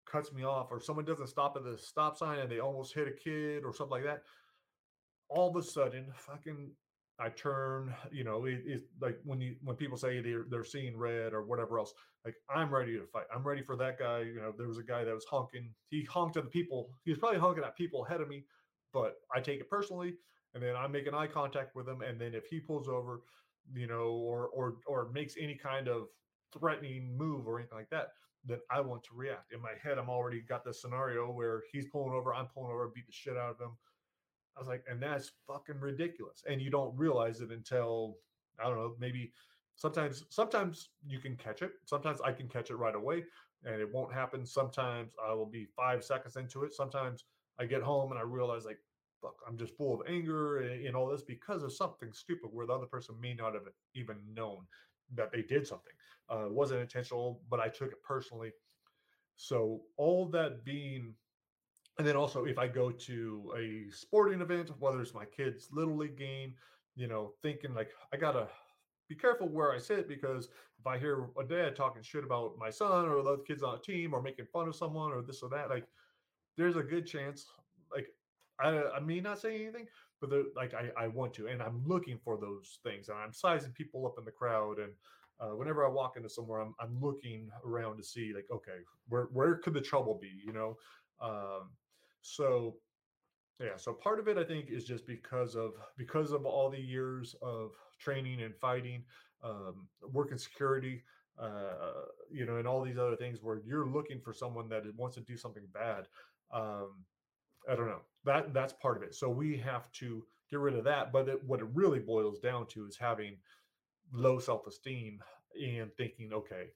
cuts 0.06 0.32
me 0.32 0.44
off 0.44 0.68
or 0.70 0.80
someone 0.80 1.04
doesn't 1.04 1.28
stop 1.28 1.56
at 1.56 1.64
the 1.64 1.78
stop 1.78 2.16
sign 2.16 2.38
and 2.38 2.50
they 2.50 2.60
almost 2.60 2.94
hit 2.94 3.08
a 3.08 3.12
kid 3.12 3.62
or 3.64 3.72
something 3.72 3.92
like 3.92 4.04
that 4.04 4.22
all 5.28 5.48
of 5.48 5.56
a 5.56 5.62
sudden 5.62 6.06
fucking 6.14 6.70
I 7.18 7.28
turn, 7.30 7.94
you 8.12 8.24
know, 8.24 8.44
it, 8.44 8.62
it's 8.66 8.88
like 9.00 9.18
when 9.24 9.40
you 9.40 9.56
when 9.62 9.76
people 9.76 9.96
say 9.96 10.20
they're 10.20 10.46
they're 10.48 10.64
seeing 10.64 10.96
red 10.96 11.32
or 11.32 11.42
whatever 11.42 11.78
else, 11.78 11.94
like 12.24 12.34
I'm 12.54 12.72
ready 12.74 12.98
to 12.98 13.06
fight. 13.06 13.24
I'm 13.34 13.42
ready 13.42 13.62
for 13.62 13.76
that 13.76 13.98
guy. 13.98 14.20
You 14.20 14.36
know, 14.36 14.52
there 14.56 14.68
was 14.68 14.78
a 14.78 14.82
guy 14.82 15.04
that 15.04 15.14
was 15.14 15.24
honking. 15.24 15.70
He 15.88 16.04
honked 16.04 16.36
at 16.36 16.44
the 16.44 16.50
people. 16.50 16.90
He 17.04 17.10
was 17.10 17.18
probably 17.18 17.38
honking 17.38 17.64
at 17.64 17.76
people 17.76 18.04
ahead 18.04 18.20
of 18.20 18.28
me, 18.28 18.44
but 18.92 19.16
I 19.34 19.40
take 19.40 19.60
it 19.60 19.70
personally, 19.70 20.14
and 20.54 20.62
then 20.62 20.76
I 20.76 20.86
make 20.86 21.06
an 21.06 21.14
eye 21.14 21.26
contact 21.26 21.74
with 21.74 21.88
him. 21.88 22.02
And 22.02 22.20
then 22.20 22.34
if 22.34 22.46
he 22.46 22.60
pulls 22.60 22.88
over, 22.88 23.22
you 23.74 23.86
know, 23.86 24.08
or 24.10 24.48
or 24.48 24.76
or 24.86 25.10
makes 25.12 25.34
any 25.40 25.54
kind 25.54 25.88
of 25.88 26.08
threatening 26.52 27.16
move 27.16 27.46
or 27.46 27.58
anything 27.58 27.78
like 27.78 27.90
that, 27.90 28.08
then 28.44 28.58
I 28.70 28.80
want 28.80 29.02
to 29.04 29.10
react. 29.14 29.52
In 29.52 29.60
my 29.62 29.72
head, 29.82 29.98
I'm 29.98 30.10
already 30.10 30.40
got 30.40 30.64
this 30.64 30.82
scenario 30.82 31.30
where 31.32 31.62
he's 31.72 31.86
pulling 31.86 32.12
over, 32.14 32.34
I'm 32.34 32.46
pulling 32.46 32.72
over, 32.72 32.90
beat 32.94 33.06
the 33.06 33.12
shit 33.12 33.36
out 33.36 33.50
of 33.50 33.60
him 33.60 33.76
I 34.56 34.60
was 34.60 34.68
like, 34.68 34.84
and 34.88 35.02
that's 35.02 35.32
fucking 35.46 35.80
ridiculous. 35.80 36.42
And 36.48 36.60
you 36.60 36.70
don't 36.70 36.96
realize 36.96 37.40
it 37.40 37.50
until 37.50 38.16
I 38.60 38.64
don't 38.64 38.76
know, 38.76 38.94
maybe 38.98 39.32
sometimes 39.76 40.24
sometimes 40.30 40.90
you 41.06 41.18
can 41.18 41.36
catch 41.36 41.62
it. 41.62 41.72
Sometimes 41.86 42.20
I 42.24 42.32
can 42.32 42.48
catch 42.48 42.70
it 42.70 42.76
right 42.76 42.94
away 42.94 43.24
and 43.64 43.80
it 43.80 43.92
won't 43.92 44.12
happen. 44.12 44.44
Sometimes 44.44 45.12
I 45.26 45.32
will 45.32 45.46
be 45.46 45.66
five 45.76 46.04
seconds 46.04 46.36
into 46.36 46.64
it. 46.64 46.74
Sometimes 46.74 47.24
I 47.58 47.64
get 47.66 47.82
home 47.82 48.10
and 48.10 48.18
I 48.18 48.24
realize 48.24 48.64
like, 48.64 48.78
fuck, 49.22 49.36
I'm 49.46 49.56
just 49.56 49.76
full 49.76 49.94
of 49.94 50.06
anger 50.08 50.58
and, 50.58 50.86
and 50.86 50.96
all 50.96 51.08
this 51.08 51.22
because 51.22 51.62
of 51.62 51.72
something 51.72 52.12
stupid 52.12 52.50
where 52.52 52.66
the 52.66 52.74
other 52.74 52.86
person 52.86 53.14
may 53.20 53.34
not 53.34 53.54
have 53.54 53.62
even 53.94 54.16
known 54.34 54.66
that 55.14 55.32
they 55.32 55.42
did 55.42 55.66
something. 55.66 55.92
Uh, 56.30 56.46
it 56.46 56.52
wasn't 56.52 56.80
intentional, 56.80 57.40
but 57.48 57.60
I 57.60 57.68
took 57.68 57.92
it 57.92 58.02
personally. 58.02 58.50
So 59.36 59.82
all 59.96 60.26
that 60.30 60.64
being 60.64 61.14
and 61.98 62.06
then 62.06 62.16
also 62.16 62.44
if 62.44 62.58
I 62.58 62.68
go 62.68 62.90
to 62.90 63.52
a 63.58 63.90
sporting 63.92 64.40
event, 64.40 64.70
whether 64.78 65.00
it's 65.00 65.14
my 65.14 65.26
kids' 65.26 65.68
little 65.72 65.96
league 65.96 66.16
game, 66.16 66.54
you 66.96 67.06
know, 67.06 67.32
thinking 67.42 67.74
like 67.74 67.90
I 68.12 68.16
gotta 68.16 68.48
be 69.08 69.14
careful 69.14 69.48
where 69.48 69.72
I 69.72 69.78
sit 69.78 70.08
because 70.08 70.48
if 70.80 70.86
I 70.86 70.98
hear 70.98 71.28
a 71.38 71.44
dad 71.44 71.76
talking 71.76 72.02
shit 72.02 72.24
about 72.24 72.56
my 72.58 72.70
son 72.70 73.08
or 73.08 73.22
the 73.22 73.30
other 73.30 73.42
kids 73.42 73.62
on 73.62 73.74
a 73.74 73.78
team 73.78 74.14
or 74.14 74.22
making 74.22 74.46
fun 74.46 74.68
of 74.68 74.76
someone 74.76 75.12
or 75.12 75.22
this 75.22 75.42
or 75.42 75.50
that, 75.50 75.68
like 75.68 75.86
there's 76.56 76.76
a 76.76 76.82
good 76.82 77.06
chance, 77.06 77.46
I, 78.62 78.90
I 78.96 79.00
may 79.00 79.20
not 79.20 79.38
say 79.40 79.54
anything, 79.62 79.88
but 80.20 80.30
like 80.54 80.74
I, 80.74 80.90
I 80.96 81.08
want 81.08 81.34
to, 81.34 81.48
and 81.48 81.62
I'm 81.62 81.84
looking 81.86 82.18
for 82.18 82.38
those 82.38 82.78
things, 82.82 83.08
and 83.08 83.18
I'm 83.18 83.32
sizing 83.32 83.72
people 83.72 84.06
up 84.06 84.14
in 84.18 84.24
the 84.24 84.32
crowd, 84.32 84.78
and 84.78 84.92
uh, 85.40 85.56
whenever 85.56 85.84
I 85.86 85.90
walk 85.90 86.16
into 86.16 86.28
somewhere, 86.28 86.60
I'm 86.60 86.74
I'm 86.78 87.00
looking 87.00 87.50
around 87.64 87.96
to 87.98 88.04
see 88.04 88.32
like, 88.34 88.46
okay, 88.50 88.80
where 89.08 89.24
where 89.26 89.56
could 89.56 89.74
the 89.74 89.80
trouble 89.80 90.18
be, 90.20 90.30
you 90.44 90.52
know? 90.52 90.78
Um, 91.20 91.70
so 92.20 92.76
yeah, 93.60 93.76
so 93.76 93.92
part 93.92 94.18
of 94.18 94.28
it 94.28 94.38
I 94.38 94.44
think 94.44 94.70
is 94.70 94.84
just 94.84 95.06
because 95.06 95.54
of 95.54 95.74
because 95.96 96.32
of 96.32 96.46
all 96.46 96.70
the 96.70 96.80
years 96.80 97.34
of 97.42 97.76
training 97.98 98.42
and 98.42 98.56
fighting, 98.56 99.04
um, 99.42 99.88
working 100.02 100.38
security, 100.38 101.04
uh, 101.38 102.02
you 102.30 102.44
know, 102.44 102.56
and 102.56 102.66
all 102.66 102.82
these 102.82 102.98
other 102.98 103.16
things 103.16 103.42
where 103.42 103.58
you're 103.64 103.86
looking 103.86 104.20
for 104.20 104.32
someone 104.32 104.68
that 104.70 104.82
wants 104.96 105.16
to 105.16 105.22
do 105.22 105.36
something 105.36 105.66
bad. 105.72 106.08
Um, 106.50 107.04
I 107.70 107.76
don't 107.76 107.86
know. 107.86 108.02
That 108.24 108.54
that's 108.54 108.72
part 108.74 108.96
of 108.96 109.02
it. 109.02 109.14
So 109.14 109.28
we 109.28 109.56
have 109.58 109.90
to 109.92 110.24
get 110.50 110.60
rid 110.60 110.76
of 110.76 110.84
that. 110.84 111.12
But 111.12 111.28
it, 111.28 111.44
what 111.44 111.60
it 111.60 111.66
really 111.72 111.98
boils 111.98 112.38
down 112.38 112.66
to 112.68 112.86
is 112.86 112.96
having 112.96 113.36
low 114.12 114.38
self-esteem 114.38 115.20
and 115.60 115.90
thinking, 115.96 116.32
okay, 116.32 116.68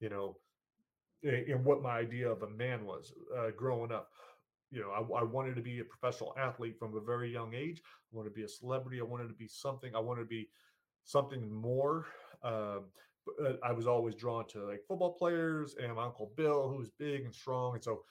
you 0.00 0.08
know, 0.08 0.36
and 1.22 1.64
what 1.64 1.82
my 1.82 1.98
idea 1.98 2.30
of 2.30 2.42
a 2.42 2.50
man 2.50 2.84
was 2.84 3.12
uh, 3.38 3.50
growing 3.56 3.92
up. 3.92 4.10
You 4.70 4.80
know, 4.80 4.90
I, 4.90 5.20
I, 5.20 5.22
wanted 5.22 5.54
to 5.56 5.62
be 5.62 5.80
a 5.80 5.84
professional 5.84 6.34
athlete 6.38 6.78
from 6.78 6.96
a 6.96 7.00
very 7.00 7.30
young 7.30 7.52
age. 7.54 7.82
I 7.84 8.16
wanted 8.16 8.30
to 8.30 8.34
be 8.34 8.42
a 8.42 8.48
celebrity. 8.48 9.00
I 9.00 9.04
wanted 9.04 9.28
to 9.28 9.34
be 9.34 9.46
something. 9.46 9.94
I 9.94 10.00
wanted 10.00 10.22
to 10.22 10.26
be 10.28 10.48
something 11.04 11.52
more. 11.52 12.06
Um, 12.42 12.84
uh, 13.44 13.52
I 13.62 13.72
was 13.72 13.86
always 13.86 14.14
drawn 14.14 14.46
to 14.48 14.66
like 14.66 14.80
football 14.88 15.12
players 15.12 15.76
and 15.80 15.94
my 15.94 16.04
uncle 16.04 16.32
Bill, 16.36 16.68
who 16.68 16.76
was 16.78 16.88
big 16.98 17.24
and 17.24 17.34
strong. 17.34 17.74
And 17.74 17.84
so 17.84 18.02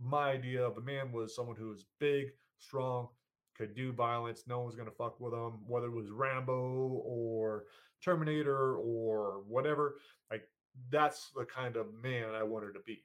my 0.00 0.30
idea 0.30 0.64
of 0.64 0.76
a 0.76 0.82
man 0.82 1.12
was 1.12 1.34
someone 1.34 1.56
who 1.56 1.68
was 1.68 1.86
big, 1.98 2.26
strong, 2.58 3.08
could 3.56 3.74
do 3.74 3.92
violence. 3.92 4.44
No 4.46 4.60
one's 4.60 4.74
going 4.74 4.88
to 4.88 4.94
fuck 4.94 5.20
with 5.20 5.32
him, 5.32 5.60
whether 5.66 5.86
it 5.86 5.94
was 5.94 6.10
Rambo 6.10 7.02
or 7.04 7.64
Terminator 8.02 8.76
or 8.76 9.42
whatever. 9.46 9.96
Like 10.30 10.48
that's 10.90 11.30
the 11.36 11.44
kind 11.44 11.76
of 11.76 11.86
man 12.02 12.34
I 12.34 12.42
wanted 12.42 12.72
to 12.74 12.80
be. 12.84 13.02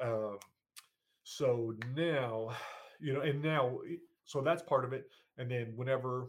Um, 0.00 0.38
so 1.24 1.74
now, 1.94 2.50
you 3.00 3.12
know, 3.12 3.20
and 3.20 3.42
now, 3.42 3.78
so 4.24 4.40
that's 4.40 4.62
part 4.62 4.84
of 4.84 4.92
it. 4.92 5.04
And 5.38 5.50
then 5.50 5.72
whenever 5.76 6.28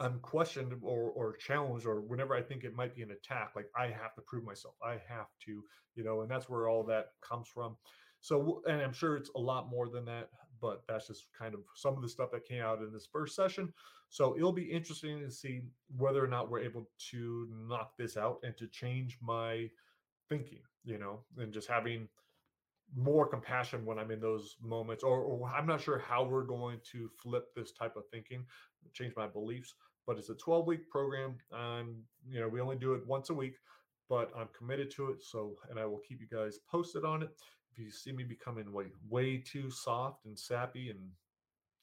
I'm 0.00 0.18
questioned 0.18 0.74
or 0.82 1.10
or 1.10 1.36
challenged 1.36 1.86
or 1.86 2.00
whenever 2.00 2.34
I 2.34 2.42
think 2.42 2.64
it 2.64 2.74
might 2.74 2.94
be 2.94 3.02
an 3.02 3.12
attack, 3.12 3.52
like 3.54 3.66
I 3.76 3.86
have 3.86 4.14
to 4.16 4.22
prove 4.22 4.44
myself. 4.44 4.74
I 4.84 4.92
have 5.08 5.28
to, 5.46 5.62
you 5.94 6.02
know, 6.02 6.22
and 6.22 6.30
that's 6.30 6.48
where 6.48 6.68
all 6.68 6.82
that 6.84 7.10
comes 7.26 7.46
from. 7.46 7.76
So, 8.22 8.62
and 8.66 8.80
I'm 8.80 8.92
sure 8.92 9.16
it's 9.16 9.30
a 9.36 9.40
lot 9.40 9.68
more 9.68 9.88
than 9.88 10.04
that, 10.06 10.30
but 10.60 10.84
that's 10.88 11.08
just 11.08 11.26
kind 11.36 11.54
of 11.54 11.60
some 11.74 11.94
of 11.94 12.02
the 12.02 12.08
stuff 12.08 12.30
that 12.32 12.46
came 12.46 12.62
out 12.62 12.80
in 12.80 12.92
this 12.92 13.08
first 13.12 13.34
session. 13.34 13.72
So 14.08 14.36
it'll 14.36 14.52
be 14.52 14.70
interesting 14.70 15.20
to 15.20 15.30
see 15.30 15.62
whether 15.96 16.24
or 16.24 16.28
not 16.28 16.48
we're 16.48 16.60
able 16.60 16.88
to 17.10 17.48
knock 17.68 17.96
this 17.98 18.16
out 18.16 18.38
and 18.44 18.56
to 18.58 18.68
change 18.68 19.18
my 19.20 19.68
thinking, 20.28 20.60
you 20.84 20.98
know, 20.98 21.20
and 21.36 21.52
just 21.52 21.68
having 21.68 22.08
more 22.94 23.26
compassion 23.26 23.84
when 23.84 23.98
I'm 23.98 24.10
in 24.10 24.20
those 24.20 24.56
moments, 24.62 25.02
or, 25.02 25.20
or, 25.20 25.48
I'm 25.48 25.66
not 25.66 25.80
sure 25.80 25.98
how 25.98 26.24
we're 26.24 26.44
going 26.44 26.78
to 26.92 27.10
flip 27.22 27.46
this 27.56 27.72
type 27.72 27.96
of 27.96 28.04
thinking, 28.12 28.44
change 28.92 29.14
my 29.16 29.26
beliefs. 29.26 29.74
But 30.06 30.18
it's 30.18 30.30
a 30.30 30.34
12 30.34 30.66
week 30.66 30.90
program. 30.90 31.36
and 31.52 31.96
you 32.28 32.40
know, 32.40 32.48
we 32.48 32.60
only 32.60 32.76
do 32.76 32.94
it 32.94 33.06
once 33.06 33.30
a 33.30 33.34
week, 33.34 33.54
but 34.08 34.30
I'm 34.36 34.48
committed 34.56 34.90
to 34.92 35.10
it. 35.10 35.22
So, 35.22 35.56
and 35.70 35.78
I 35.78 35.86
will 35.86 36.00
keep 36.06 36.20
you 36.20 36.26
guys 36.26 36.58
posted 36.70 37.04
on 37.04 37.22
it. 37.22 37.30
If 37.72 37.78
you 37.78 37.90
see 37.90 38.12
me 38.12 38.24
becoming 38.24 38.70
way 38.72 38.86
way 39.08 39.38
too 39.38 39.70
soft 39.70 40.26
and 40.26 40.38
sappy, 40.38 40.90
and 40.90 41.00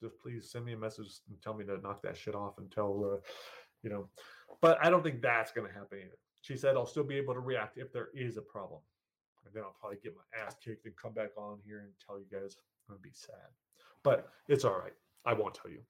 just 0.02 0.19
please 0.19 0.52
send 0.52 0.65
me 0.65 0.73
a 0.73 0.78
message 0.78 1.08
and 1.30 1.41
tell 1.41 1.54
me 1.54 1.65
to 1.65 1.78
knock 1.80 2.02
that 2.04 2.17
shit 2.17 2.36
off 2.36 2.58
and 2.58 2.71
tell, 2.71 3.13
uh, 3.13 3.17
you 3.84 3.89
know. 3.89 4.08
But 4.62 4.78
I 4.84 4.89
don't 4.89 5.04
think 5.04 5.21
that's 5.21 5.52
going 5.52 5.67
to 5.67 5.73
happen 5.73 5.99
either. 5.99 6.17
She 6.41 6.56
said 6.56 6.75
I'll 6.75 6.86
still 6.86 7.04
be 7.04 7.17
able 7.17 7.34
to 7.34 7.39
react 7.39 7.78
if 7.78 7.91
there 7.91 8.10
is 8.13 8.38
a 8.38 8.41
problem. 8.41 8.82
And 9.45 9.54
then 9.54 9.63
I'll 9.63 9.75
probably 9.80 9.97
get 10.04 10.15
my 10.15 10.45
ass 10.45 10.56
kicked 10.63 10.86
and 10.86 10.95
come 10.95 11.13
back 11.13 11.32
on 11.38 11.60
here 11.65 11.80
and 11.80 11.89
tell 12.06 12.19
you 12.19 12.25
guys 12.32 12.56
I'm 12.88 12.95
gonna 12.95 13.02
be 13.02 13.10
sad. 13.13 13.49
But 14.04 14.30
it's 14.47 14.63
all 14.63 14.78
right. 14.78 14.93
I 15.25 15.34
won't 15.34 15.54
tell 15.54 15.71
you. 15.71 15.82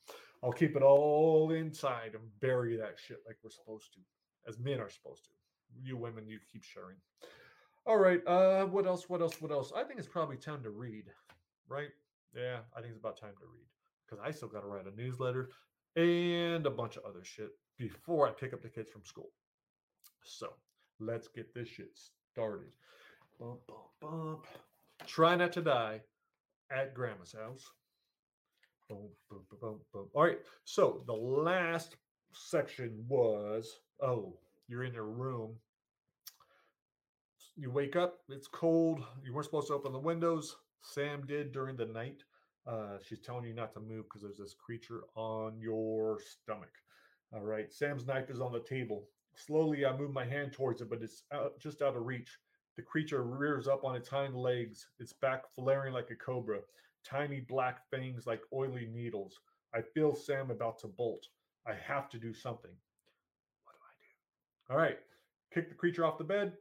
I'll 0.43 0.51
keep 0.51 0.75
it 0.75 0.81
all 0.81 1.51
inside 1.51 2.11
and 2.13 2.23
bury 2.39 2.77
that 2.77 2.97
shit 2.97 3.17
like 3.27 3.37
we're 3.43 3.49
supposed 3.49 3.93
to, 3.93 3.99
as 4.47 4.57
men 4.57 4.79
are 4.79 4.89
supposed 4.89 5.25
to. 5.25 5.31
You 5.81 5.97
women, 5.97 6.27
you 6.27 6.39
keep 6.51 6.63
sharing. 6.63 6.97
All 7.85 7.97
right. 7.97 8.25
Uh, 8.27 8.65
what 8.65 8.85
else? 8.85 9.09
What 9.09 9.21
else? 9.21 9.41
What 9.41 9.51
else? 9.51 9.71
I 9.75 9.83
think 9.83 9.99
it's 9.99 10.07
probably 10.07 10.37
time 10.37 10.63
to 10.63 10.69
read, 10.69 11.05
right? 11.67 11.89
Yeah, 12.35 12.59
I 12.75 12.81
think 12.81 12.91
it's 12.91 12.99
about 12.99 13.19
time 13.19 13.33
to 13.39 13.45
read 13.51 13.65
because 14.05 14.23
I 14.25 14.31
still 14.31 14.47
got 14.47 14.61
to 14.61 14.67
write 14.67 14.85
a 14.85 14.95
newsletter 14.95 15.49
and 15.95 16.65
a 16.65 16.69
bunch 16.69 16.97
of 16.97 17.03
other 17.05 17.23
shit 17.23 17.49
before 17.77 18.27
I 18.27 18.31
pick 18.31 18.53
up 18.53 18.61
the 18.61 18.69
kids 18.69 18.89
from 18.91 19.03
school. 19.03 19.31
So 20.23 20.53
let's 20.99 21.27
get 21.27 21.53
this 21.53 21.67
shit 21.67 21.97
started. 22.31 22.69
Bump, 23.39 23.59
bump, 23.67 23.89
bump. 24.01 24.47
Try 25.07 25.35
not 25.35 25.53
to 25.53 25.61
die 25.61 26.01
at 26.71 26.93
grandma's 26.93 27.33
house. 27.33 27.65
Boom, 28.89 29.09
boom, 29.29 29.41
boom, 29.61 29.79
boom. 29.93 30.07
All 30.13 30.23
right. 30.23 30.39
So 30.65 31.03
the 31.07 31.13
last 31.13 31.95
section 32.33 33.03
was 33.07 33.79
oh, 34.01 34.35
you're 34.67 34.83
in 34.83 34.93
your 34.93 35.05
room. 35.05 35.55
You 37.59 37.69
wake 37.69 37.97
up, 37.97 38.19
it's 38.29 38.47
cold. 38.47 39.03
You 39.21 39.33
weren't 39.33 39.43
supposed 39.43 39.67
to 39.67 39.73
open 39.73 39.91
the 39.91 39.99
windows. 39.99 40.55
Sam 40.81 41.25
did 41.27 41.51
during 41.51 41.75
the 41.75 41.87
night. 41.87 42.23
Uh, 42.65 42.99
she's 43.05 43.19
telling 43.19 43.43
you 43.43 43.53
not 43.53 43.73
to 43.73 43.81
move 43.81 44.05
because 44.05 44.21
there's 44.21 44.37
this 44.37 44.53
creature 44.53 45.01
on 45.15 45.59
your 45.59 46.21
stomach. 46.21 46.71
All 47.33 47.41
right. 47.41 47.69
Sam's 47.69 48.07
knife 48.07 48.29
is 48.29 48.39
on 48.39 48.53
the 48.53 48.61
table. 48.61 49.09
Slowly, 49.35 49.85
I 49.85 49.97
move 49.97 50.13
my 50.13 50.23
hand 50.23 50.53
towards 50.53 50.81
it, 50.81 50.89
but 50.89 51.01
it's 51.01 51.23
out, 51.33 51.59
just 51.59 51.81
out 51.81 51.97
of 51.97 52.05
reach. 52.05 52.29
The 52.77 52.81
creature 52.81 53.23
rears 53.23 53.67
up 53.67 53.83
on 53.83 53.93
its 53.93 54.07
hind 54.07 54.37
legs, 54.37 54.87
its 54.97 55.11
back 55.11 55.43
flaring 55.53 55.93
like 55.93 56.11
a 56.11 56.15
cobra, 56.15 56.61
tiny 57.05 57.41
black 57.41 57.79
fangs 57.91 58.25
like 58.25 58.41
oily 58.53 58.85
needles. 58.85 59.37
I 59.75 59.81
feel 59.81 60.15
Sam 60.15 60.49
about 60.49 60.79
to 60.79 60.87
bolt. 60.87 61.27
I 61.67 61.73
have 61.73 62.09
to 62.11 62.19
do 62.19 62.33
something. 62.33 62.71
What 63.65 63.73
do 63.73 63.79
I 63.83 63.93
do? 63.99 64.73
All 64.73 64.79
right. 64.81 64.99
Kick 65.53 65.67
the 65.67 65.75
creature 65.75 66.05
off 66.05 66.17
the 66.17 66.23
bed, 66.23 66.53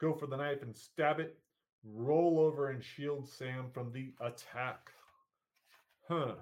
go 0.00 0.12
for 0.14 0.26
the 0.26 0.36
knife 0.36 0.62
and 0.62 0.76
stab 0.76 1.20
it, 1.20 1.38
roll 1.84 2.38
over 2.38 2.70
and 2.70 2.82
shield 2.82 3.28
Sam 3.28 3.66
from 3.72 3.92
the 3.92 4.12
attack. 4.20 4.90
Huh. 6.08 6.34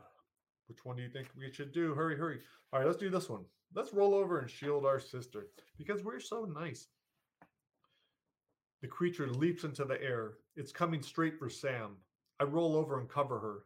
Which 0.68 0.84
one 0.84 0.96
do 0.96 1.02
you 1.02 1.10
think 1.10 1.28
we 1.36 1.52
should 1.52 1.72
do? 1.72 1.94
Hurry, 1.94 2.16
hurry. 2.16 2.40
All 2.72 2.80
right, 2.80 2.86
let's 2.86 2.98
do 2.98 3.10
this 3.10 3.28
one. 3.28 3.44
Let's 3.74 3.92
roll 3.92 4.14
over 4.14 4.38
and 4.38 4.48
shield 4.48 4.86
our 4.86 5.00
sister 5.00 5.48
because 5.76 6.02
we're 6.02 6.20
so 6.20 6.44
nice. 6.44 6.88
The 8.82 8.88
creature 8.88 9.28
leaps 9.28 9.64
into 9.64 9.84
the 9.84 10.00
air. 10.02 10.34
It's 10.56 10.72
coming 10.72 11.02
straight 11.02 11.38
for 11.38 11.48
Sam. 11.48 11.96
I 12.40 12.44
roll 12.44 12.76
over 12.76 13.00
and 13.00 13.08
cover 13.08 13.38
her. 13.38 13.62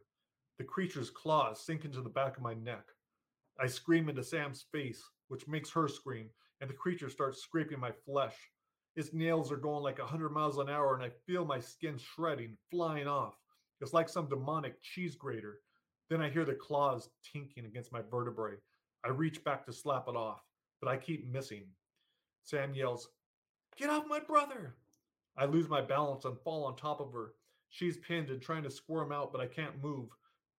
The 0.57 0.63
creature's 0.63 1.09
claws 1.09 1.61
sink 1.61 1.85
into 1.85 2.01
the 2.01 2.09
back 2.09 2.37
of 2.37 2.43
my 2.43 2.53
neck. 2.53 2.85
I 3.59 3.67
scream 3.67 4.09
into 4.09 4.23
Sam's 4.23 4.65
face, 4.71 5.03
which 5.27 5.47
makes 5.47 5.69
her 5.71 5.87
scream, 5.87 6.29
and 6.61 6.69
the 6.69 6.75
creature 6.75 7.09
starts 7.09 7.41
scraping 7.41 7.79
my 7.79 7.91
flesh. 7.91 8.35
Its 8.99 9.13
nails 9.13 9.49
are 9.49 9.55
going 9.55 9.81
like 9.81 9.99
a 9.99 10.01
100 10.01 10.27
miles 10.27 10.57
an 10.57 10.67
hour, 10.67 10.93
and 10.93 11.01
I 11.01 11.09
feel 11.25 11.45
my 11.45 11.57
skin 11.57 11.97
shredding, 11.97 12.57
flying 12.69 13.07
off. 13.07 13.35
It's 13.79 13.93
like 13.93 14.09
some 14.09 14.27
demonic 14.27 14.81
cheese 14.81 15.15
grater. 15.15 15.61
Then 16.09 16.21
I 16.21 16.29
hear 16.29 16.43
the 16.43 16.53
claws 16.53 17.07
tinking 17.23 17.63
against 17.63 17.93
my 17.93 18.01
vertebrae. 18.11 18.57
I 19.05 19.11
reach 19.11 19.41
back 19.45 19.65
to 19.65 19.71
slap 19.71 20.09
it 20.09 20.17
off, 20.17 20.41
but 20.81 20.89
I 20.89 20.97
keep 20.97 21.31
missing. 21.31 21.63
Sam 22.43 22.73
yells, 22.73 23.07
Get 23.77 23.89
off 23.89 24.03
my 24.05 24.19
brother! 24.19 24.75
I 25.37 25.45
lose 25.45 25.69
my 25.69 25.79
balance 25.79 26.25
and 26.25 26.37
fall 26.37 26.65
on 26.65 26.75
top 26.75 26.99
of 26.99 27.13
her. 27.13 27.35
She's 27.69 27.99
pinned 27.99 28.29
and 28.29 28.41
trying 28.41 28.63
to 28.63 28.69
squirm 28.69 29.13
out, 29.13 29.31
but 29.31 29.39
I 29.39 29.47
can't 29.47 29.81
move. 29.81 30.09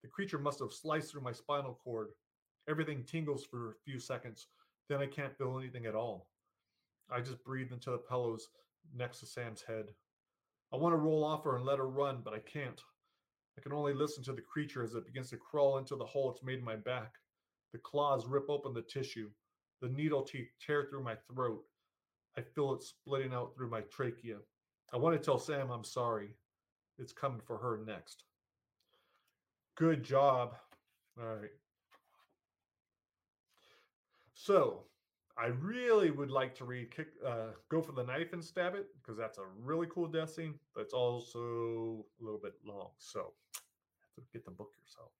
The 0.00 0.08
creature 0.08 0.38
must 0.38 0.60
have 0.60 0.72
sliced 0.72 1.10
through 1.12 1.20
my 1.20 1.32
spinal 1.32 1.78
cord. 1.84 2.12
Everything 2.70 3.04
tingles 3.04 3.44
for 3.44 3.72
a 3.72 3.74
few 3.84 3.98
seconds. 3.98 4.46
Then 4.88 5.00
I 5.00 5.06
can't 5.08 5.36
feel 5.36 5.58
anything 5.58 5.84
at 5.84 5.94
all. 5.94 6.30
I 7.12 7.20
just 7.20 7.44
breathe 7.44 7.72
into 7.72 7.90
the 7.90 7.98
pillows 7.98 8.48
next 8.94 9.20
to 9.20 9.26
Sam's 9.26 9.62
head. 9.62 9.86
I 10.72 10.76
want 10.76 10.92
to 10.92 10.98
roll 10.98 11.24
off 11.24 11.44
her 11.44 11.56
and 11.56 11.64
let 11.64 11.78
her 11.78 11.88
run, 11.88 12.20
but 12.24 12.34
I 12.34 12.38
can't. 12.38 12.80
I 13.58 13.60
can 13.60 13.72
only 13.72 13.92
listen 13.92 14.22
to 14.24 14.32
the 14.32 14.40
creature 14.40 14.82
as 14.82 14.94
it 14.94 15.06
begins 15.06 15.30
to 15.30 15.36
crawl 15.36 15.78
into 15.78 15.96
the 15.96 16.04
hole 16.04 16.30
it's 16.30 16.42
made 16.42 16.60
in 16.60 16.64
my 16.64 16.76
back. 16.76 17.14
The 17.72 17.78
claws 17.78 18.26
rip 18.26 18.48
open 18.48 18.72
the 18.72 18.82
tissue. 18.82 19.30
The 19.80 19.88
needle 19.88 20.22
teeth 20.22 20.50
tear 20.64 20.84
through 20.84 21.04
my 21.04 21.16
throat. 21.32 21.62
I 22.36 22.42
feel 22.42 22.72
it 22.74 22.82
splitting 22.82 23.32
out 23.32 23.54
through 23.54 23.70
my 23.70 23.80
trachea. 23.82 24.36
I 24.92 24.96
want 24.96 25.16
to 25.16 25.24
tell 25.24 25.38
Sam 25.38 25.70
I'm 25.70 25.84
sorry. 25.84 26.30
It's 26.98 27.12
coming 27.12 27.40
for 27.40 27.56
her 27.58 27.80
next. 27.86 28.24
Good 29.76 30.04
job. 30.04 30.54
All 31.18 31.26
right. 31.26 31.50
So 34.34 34.84
I 35.40 35.46
really 35.46 36.10
would 36.10 36.30
like 36.30 36.54
to 36.56 36.64
read 36.64 36.94
kick, 36.94 37.08
uh, 37.26 37.52
Go 37.70 37.80
for 37.80 37.92
the 37.92 38.02
Knife 38.02 38.32
and 38.32 38.44
Stab 38.44 38.74
It 38.74 38.88
because 39.00 39.16
that's 39.16 39.38
a 39.38 39.44
really 39.58 39.86
cool 39.90 40.06
death 40.06 40.30
scene, 40.30 40.54
but 40.74 40.82
it's 40.82 40.92
also 40.92 42.04
a 42.20 42.24
little 42.24 42.40
bit 42.42 42.54
long. 42.66 42.90
So 42.98 43.32
get 44.32 44.44
the 44.44 44.50
book 44.50 44.72
yourself. 44.82 45.10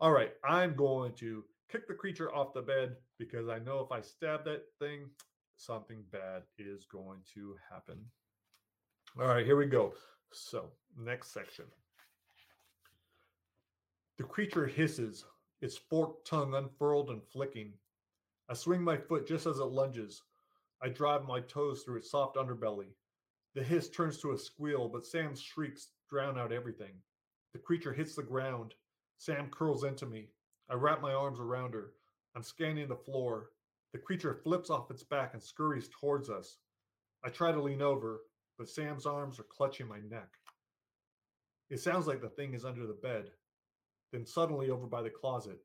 All 0.00 0.12
right. 0.12 0.32
I'm 0.44 0.74
going 0.74 1.12
to 1.14 1.44
kick 1.70 1.88
the 1.88 1.94
creature 1.94 2.34
off 2.34 2.52
the 2.52 2.62
bed 2.62 2.96
because 3.18 3.48
I 3.48 3.58
know 3.58 3.80
if 3.80 3.90
I 3.90 4.00
stab 4.00 4.44
that 4.44 4.64
thing, 4.78 5.08
something 5.56 6.04
bad 6.12 6.42
is 6.58 6.84
going 6.84 7.20
to 7.34 7.56
happen. 7.70 7.98
All 9.20 9.28
right, 9.28 9.46
here 9.46 9.56
we 9.56 9.66
go. 9.66 9.92
So, 10.32 10.70
next 10.98 11.32
section. 11.32 11.66
The 14.18 14.24
creature 14.24 14.66
hisses, 14.66 15.24
its 15.60 15.76
forked 15.76 16.26
tongue 16.26 16.54
unfurled 16.54 17.10
and 17.10 17.22
flicking. 17.32 17.72
I 18.48 18.54
swing 18.54 18.82
my 18.82 18.96
foot 18.96 19.26
just 19.26 19.46
as 19.46 19.58
it 19.58 19.64
lunges. 19.64 20.22
I 20.82 20.88
drive 20.88 21.24
my 21.24 21.40
toes 21.40 21.82
through 21.82 21.96
its 21.96 22.10
soft 22.10 22.36
underbelly. 22.36 22.88
The 23.54 23.62
hiss 23.62 23.88
turns 23.88 24.18
to 24.18 24.32
a 24.32 24.38
squeal, 24.38 24.88
but 24.88 25.06
Sam's 25.06 25.40
shrieks 25.40 25.88
drown 26.10 26.38
out 26.38 26.52
everything. 26.52 26.94
The 27.52 27.58
creature 27.58 27.92
hits 27.92 28.14
the 28.14 28.22
ground. 28.22 28.74
Sam 29.16 29.48
curls 29.50 29.84
into 29.84 30.06
me. 30.06 30.28
I 30.68 30.74
wrap 30.74 31.00
my 31.00 31.14
arms 31.14 31.40
around 31.40 31.72
her. 31.72 31.92
I'm 32.34 32.42
scanning 32.42 32.88
the 32.88 32.96
floor. 32.96 33.50
The 33.92 33.98
creature 33.98 34.34
flips 34.34 34.70
off 34.70 34.90
its 34.90 35.04
back 35.04 35.34
and 35.34 35.42
scurries 35.42 35.88
towards 35.88 36.28
us. 36.28 36.58
I 37.24 37.28
try 37.30 37.52
to 37.52 37.62
lean 37.62 37.80
over, 37.80 38.22
but 38.58 38.68
Sam's 38.68 39.06
arms 39.06 39.38
are 39.38 39.44
clutching 39.44 39.88
my 39.88 40.00
neck. 40.10 40.28
It 41.70 41.80
sounds 41.80 42.06
like 42.06 42.20
the 42.20 42.28
thing 42.28 42.54
is 42.54 42.64
under 42.64 42.86
the 42.86 42.92
bed, 42.92 43.30
then 44.12 44.26
suddenly 44.26 44.68
over 44.68 44.86
by 44.86 45.02
the 45.02 45.10
closet. 45.10 45.60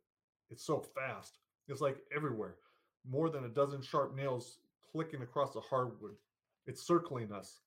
It's 0.50 0.66
so 0.66 0.80
fast. 0.96 1.40
It's 1.68 1.82
like 1.82 1.98
everywhere, 2.16 2.56
more 3.08 3.30
than 3.30 3.46
a 3.46 3.50
dozen 3.50 3.82
sharp 3.82 4.16
nails 4.16 4.60
clicking 4.92 5.22
across 5.22 5.54
the 5.54 5.62
hardwood. 5.62 6.16
It's 6.66 6.86
circling 6.86 7.32
us. 7.32 7.62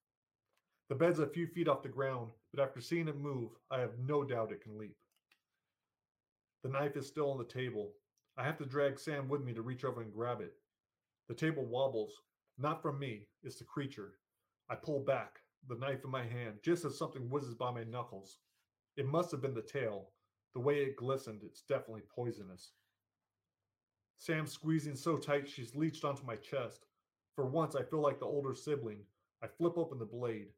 The 0.89 0.95
bed's 0.95 1.21
a 1.21 1.27
few 1.27 1.47
feet 1.47 1.69
off 1.69 1.83
the 1.83 1.89
ground, 1.89 2.31
but 2.53 2.63
after 2.63 2.81
seeing 2.81 3.09
it 3.09 3.17
move, 3.17 3.51
I 3.71 3.81
have 3.81 3.99
no 3.99 4.25
doubt 4.25 4.53
it 4.53 4.63
can 4.63 4.79
leap. 4.79 4.97
The 6.63 6.69
knife 6.69 6.97
is 6.97 7.07
still 7.07 7.31
on 7.31 7.39
the 7.39 7.45
table. 7.45 7.93
I 8.37 8.45
have 8.45 8.59
to 8.59 8.67
drag 8.67 8.99
Sam 8.99 9.29
with 9.29 9.43
me 9.43 9.53
to 9.55 9.63
reach 9.63 9.85
over 9.85 10.03
and 10.03 10.13
grab 10.13 10.41
it. 10.41 10.55
The 11.29 11.35
table 11.35 11.65
wobbles. 11.65 12.13
Not 12.59 12.83
from 12.83 12.99
me, 12.99 13.27
it's 13.43 13.57
the 13.57 13.65
creature. 13.65 14.15
I 14.69 14.75
pull 14.75 15.01
back, 15.01 15.41
the 15.69 15.77
knife 15.77 16.05
in 16.05 16.11
my 16.11 16.25
hand, 16.25 16.59
just 16.63 16.85
as 16.85 16.97
something 16.99 17.29
whizzes 17.29 17.55
by 17.55 17.71
my 17.71 17.85
knuckles. 17.85 18.39
It 18.97 19.07
must 19.07 19.31
have 19.31 19.41
been 19.41 19.55
the 19.55 19.63
tail. 19.63 20.11
The 20.55 20.61
way 20.61 20.77
it 20.77 20.97
glistened, 20.97 21.41
it's 21.43 21.63
definitely 21.63 22.03
poisonous. 22.15 22.73
Sam's 24.23 24.53
squeezing 24.53 24.95
so 24.95 25.17
tight 25.17 25.49
she's 25.49 25.75
leached 25.75 26.05
onto 26.05 26.25
my 26.25 26.37
chest. 26.37 26.87
For 27.35 27.45
once, 27.45 27.75
I 27.75 27.83
feel 27.83 28.01
like 28.01 28.21
the 28.21 28.25
older 28.25 28.55
sibling. 28.55 29.01
I 29.43 29.49
flip 29.49 29.73
open 29.77 29.99
the 29.99 30.05
blade. 30.05 30.51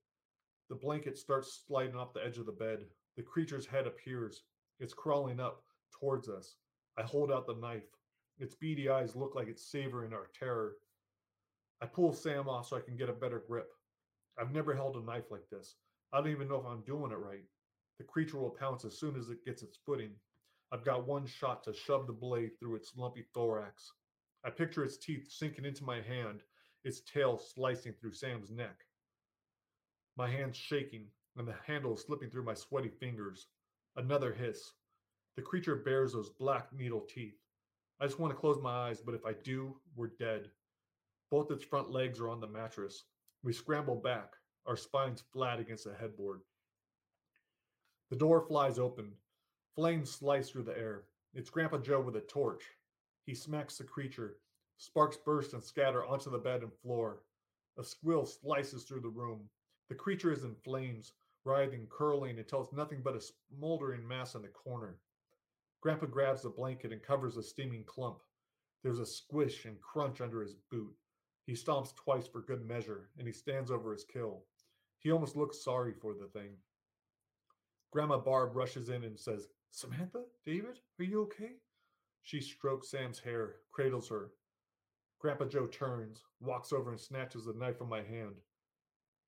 The 0.68 0.74
blanket 0.74 1.16
starts 1.16 1.62
sliding 1.66 1.96
off 1.96 2.12
the 2.12 2.22
edge 2.22 2.36
of 2.36 2.44
the 2.44 2.52
bed. 2.52 2.84
The 3.16 3.22
creature's 3.22 3.64
head 3.64 3.86
appears. 3.86 4.42
It's 4.80 4.92
crawling 4.92 5.40
up 5.40 5.62
towards 5.98 6.28
us. 6.28 6.56
I 6.98 7.04
hold 7.04 7.32
out 7.32 7.46
the 7.46 7.54
knife. 7.54 7.88
Its 8.38 8.54
beady 8.54 8.90
eyes 8.90 9.16
look 9.16 9.34
like 9.34 9.48
it's 9.48 9.64
savoring 9.64 10.12
our 10.12 10.28
terror. 10.38 10.74
I 11.80 11.86
pull 11.86 12.12
Sam 12.12 12.50
off 12.50 12.68
so 12.68 12.76
I 12.76 12.82
can 12.82 12.98
get 12.98 13.08
a 13.08 13.14
better 13.14 13.42
grip. 13.48 13.70
I've 14.38 14.52
never 14.52 14.74
held 14.74 14.96
a 14.96 15.02
knife 15.02 15.30
like 15.30 15.48
this. 15.50 15.76
I 16.12 16.18
don't 16.18 16.28
even 16.28 16.48
know 16.48 16.60
if 16.60 16.66
I'm 16.66 16.82
doing 16.82 17.12
it 17.12 17.18
right. 17.18 17.44
The 17.96 18.04
creature 18.04 18.36
will 18.36 18.50
pounce 18.60 18.84
as 18.84 18.98
soon 18.98 19.16
as 19.16 19.30
it 19.30 19.42
gets 19.42 19.62
its 19.62 19.78
footing. 19.86 20.10
I've 20.74 20.84
got 20.84 21.06
one 21.06 21.24
shot 21.24 21.62
to 21.64 21.72
shove 21.72 22.08
the 22.08 22.12
blade 22.12 22.58
through 22.58 22.74
its 22.74 22.96
lumpy 22.96 23.24
thorax. 23.32 23.92
I 24.44 24.50
picture 24.50 24.82
its 24.82 24.96
teeth 24.96 25.30
sinking 25.30 25.64
into 25.64 25.84
my 25.84 26.00
hand, 26.00 26.40
its 26.82 27.00
tail 27.02 27.38
slicing 27.38 27.92
through 27.92 28.14
Sam's 28.14 28.50
neck. 28.50 28.80
My 30.16 30.28
hand's 30.28 30.58
shaking, 30.58 31.06
and 31.36 31.46
the 31.46 31.54
handle 31.64 31.94
is 31.94 32.00
slipping 32.00 32.28
through 32.28 32.42
my 32.42 32.54
sweaty 32.54 32.88
fingers. 32.88 33.46
Another 33.94 34.32
hiss. 34.32 34.72
The 35.36 35.42
creature 35.42 35.76
bears 35.76 36.12
those 36.12 36.30
black 36.30 36.72
needle 36.72 37.06
teeth. 37.08 37.38
I 38.00 38.06
just 38.06 38.18
want 38.18 38.32
to 38.32 38.40
close 38.40 38.60
my 38.60 38.88
eyes, 38.88 39.00
but 39.00 39.14
if 39.14 39.24
I 39.24 39.34
do, 39.44 39.76
we're 39.94 40.08
dead. 40.18 40.50
Both 41.30 41.52
its 41.52 41.62
front 41.62 41.92
legs 41.92 42.18
are 42.18 42.28
on 42.28 42.40
the 42.40 42.48
mattress. 42.48 43.04
We 43.44 43.52
scramble 43.52 43.94
back, 43.94 44.32
our 44.66 44.76
spines 44.76 45.22
flat 45.32 45.60
against 45.60 45.84
the 45.84 45.94
headboard. 45.94 46.40
The 48.10 48.16
door 48.16 48.40
flies 48.40 48.80
open. 48.80 49.12
Flames 49.74 50.08
slice 50.08 50.50
through 50.50 50.62
the 50.62 50.78
air. 50.78 51.02
It's 51.34 51.50
Grandpa 51.50 51.78
Joe 51.78 52.00
with 52.00 52.14
a 52.14 52.20
torch. 52.20 52.62
He 53.26 53.34
smacks 53.34 53.76
the 53.76 53.84
creature. 53.84 54.36
Sparks 54.76 55.16
burst 55.16 55.52
and 55.52 55.62
scatter 55.62 56.04
onto 56.06 56.30
the 56.30 56.38
bed 56.38 56.62
and 56.62 56.72
floor. 56.72 57.22
A 57.76 57.82
squill 57.82 58.24
slices 58.24 58.84
through 58.84 59.00
the 59.00 59.08
room. 59.08 59.48
The 59.88 59.96
creature 59.96 60.32
is 60.32 60.44
in 60.44 60.54
flames, 60.54 61.12
writhing, 61.44 61.88
curling 61.90 62.38
until 62.38 62.62
it's 62.62 62.72
nothing 62.72 63.00
but 63.02 63.16
a 63.16 63.20
smoldering 63.20 64.06
mass 64.06 64.36
in 64.36 64.42
the 64.42 64.48
corner. 64.48 65.00
Grandpa 65.80 66.06
grabs 66.06 66.42
the 66.42 66.50
blanket 66.50 66.92
and 66.92 67.02
covers 67.02 67.34
the 67.34 67.42
steaming 67.42 67.82
clump. 67.84 68.18
There's 68.84 69.00
a 69.00 69.06
squish 69.06 69.64
and 69.64 69.80
crunch 69.80 70.20
under 70.20 70.40
his 70.40 70.54
boot. 70.70 70.94
He 71.46 71.54
stomps 71.54 71.96
twice 71.96 72.28
for 72.28 72.42
good 72.42 72.64
measure, 72.64 73.10
and 73.18 73.26
he 73.26 73.32
stands 73.32 73.72
over 73.72 73.92
his 73.92 74.04
kill. 74.04 74.44
He 75.00 75.10
almost 75.10 75.34
looks 75.34 75.64
sorry 75.64 75.92
for 75.92 76.14
the 76.14 76.28
thing. 76.28 76.52
Grandma 77.90 78.18
Barb 78.18 78.54
rushes 78.54 78.88
in 78.88 79.02
and 79.04 79.18
says, 79.18 79.48
Samantha, 79.74 80.22
David, 80.46 80.78
are 81.00 81.04
you 81.04 81.22
okay? 81.22 81.54
She 82.22 82.40
strokes 82.40 82.92
Sam's 82.92 83.18
hair, 83.18 83.56
cradles 83.72 84.08
her. 84.08 84.30
Grandpa 85.18 85.46
Joe 85.46 85.66
turns, 85.66 86.22
walks 86.40 86.72
over, 86.72 86.90
and 86.90 87.00
snatches 87.00 87.46
the 87.46 87.54
knife 87.54 87.78
from 87.78 87.88
my 87.88 88.00
hand. 88.02 88.36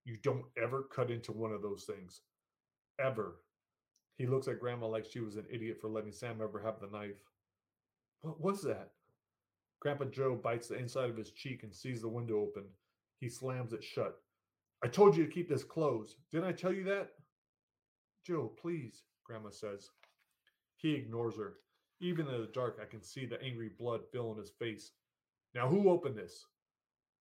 You 0.04 0.18
don't 0.22 0.44
ever 0.56 0.84
cut 0.84 1.10
into 1.10 1.32
one 1.32 1.50
of 1.50 1.62
those 1.62 1.82
things. 1.82 2.20
Ever. 3.00 3.40
He 4.18 4.28
looks 4.28 4.46
at 4.46 4.60
Grandma 4.60 4.86
like 4.86 5.04
she 5.04 5.18
was 5.18 5.34
an 5.34 5.46
idiot 5.50 5.78
for 5.80 5.88
letting 5.88 6.12
Sam 6.12 6.40
ever 6.40 6.62
have 6.64 6.78
the 6.78 6.96
knife. 6.96 7.18
What 8.20 8.40
was 8.40 8.62
that? 8.62 8.92
Grandpa 9.80 10.04
Joe 10.04 10.36
bites 10.36 10.68
the 10.68 10.76
inside 10.78 11.10
of 11.10 11.16
his 11.16 11.32
cheek 11.32 11.64
and 11.64 11.74
sees 11.74 12.02
the 12.02 12.08
window 12.08 12.38
open. 12.38 12.66
He 13.18 13.28
slams 13.28 13.72
it 13.72 13.82
shut. 13.82 14.16
I 14.84 14.86
told 14.86 15.16
you 15.16 15.26
to 15.26 15.32
keep 15.32 15.48
this 15.48 15.64
closed. 15.64 16.14
Didn't 16.30 16.46
I 16.46 16.52
tell 16.52 16.72
you 16.72 16.84
that? 16.84 17.08
Joe, 18.24 18.52
please, 18.56 19.02
Grandma 19.24 19.50
says. 19.50 19.90
He 20.76 20.94
ignores 20.94 21.36
her. 21.36 21.54
Even 22.00 22.28
in 22.28 22.40
the 22.40 22.48
dark, 22.48 22.78
I 22.80 22.84
can 22.84 23.02
see 23.02 23.24
the 23.26 23.42
angry 23.42 23.70
blood 23.78 24.00
fill 24.12 24.32
in 24.32 24.38
his 24.38 24.50
face. 24.50 24.92
Now, 25.54 25.68
who 25.68 25.88
opened 25.88 26.16
this? 26.16 26.44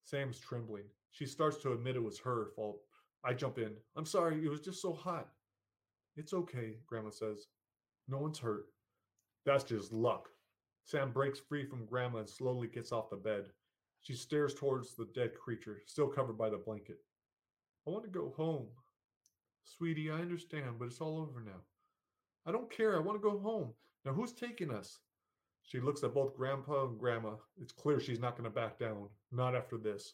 Sam's 0.03 0.39
trembling. 0.39 0.83
She 1.11 1.25
starts 1.25 1.57
to 1.57 1.71
admit 1.71 1.95
it 1.95 2.03
was 2.03 2.19
her 2.19 2.49
fault. 2.55 2.81
I 3.23 3.33
jump 3.33 3.57
in. 3.57 3.71
I'm 3.95 4.05
sorry, 4.05 4.45
it 4.45 4.49
was 4.49 4.59
just 4.59 4.81
so 4.81 4.93
hot. 4.93 5.29
It's 6.17 6.33
okay, 6.33 6.75
Grandma 6.85 7.09
says. 7.09 7.47
No 8.07 8.17
one's 8.17 8.39
hurt. 8.39 8.65
That's 9.45 9.63
just 9.63 9.93
luck. 9.93 10.29
Sam 10.83 11.11
breaks 11.11 11.39
free 11.39 11.65
from 11.65 11.85
Grandma 11.85 12.19
and 12.19 12.29
slowly 12.29 12.67
gets 12.67 12.91
off 12.91 13.09
the 13.09 13.15
bed. 13.15 13.45
She 14.01 14.13
stares 14.13 14.53
towards 14.53 14.95
the 14.95 15.07
dead 15.15 15.31
creature, 15.33 15.81
still 15.87 16.07
covered 16.07 16.37
by 16.37 16.49
the 16.49 16.57
blanket. 16.57 16.97
I 17.87 17.91
want 17.91 18.03
to 18.03 18.09
go 18.09 18.33
home. 18.37 18.67
Sweetie, 19.63 20.11
I 20.11 20.19
understand, 20.19 20.75
but 20.77 20.85
it's 20.85 21.01
all 21.01 21.19
over 21.19 21.41
now. 21.41 21.61
I 22.45 22.51
don't 22.51 22.71
care. 22.71 22.95
I 22.95 22.99
want 22.99 23.21
to 23.21 23.29
go 23.29 23.39
home. 23.39 23.73
Now, 24.05 24.13
who's 24.13 24.33
taking 24.33 24.71
us? 24.71 24.99
She 25.63 25.79
looks 25.79 26.03
at 26.03 26.13
both 26.13 26.35
Grandpa 26.35 26.85
and 26.85 26.99
Grandma. 26.99 27.31
It's 27.59 27.73
clear 27.73 27.99
she's 27.99 28.19
not 28.19 28.37
going 28.37 28.43
to 28.43 28.49
back 28.49 28.77
down. 28.77 29.09
Not 29.31 29.55
after 29.55 29.77
this. 29.77 30.13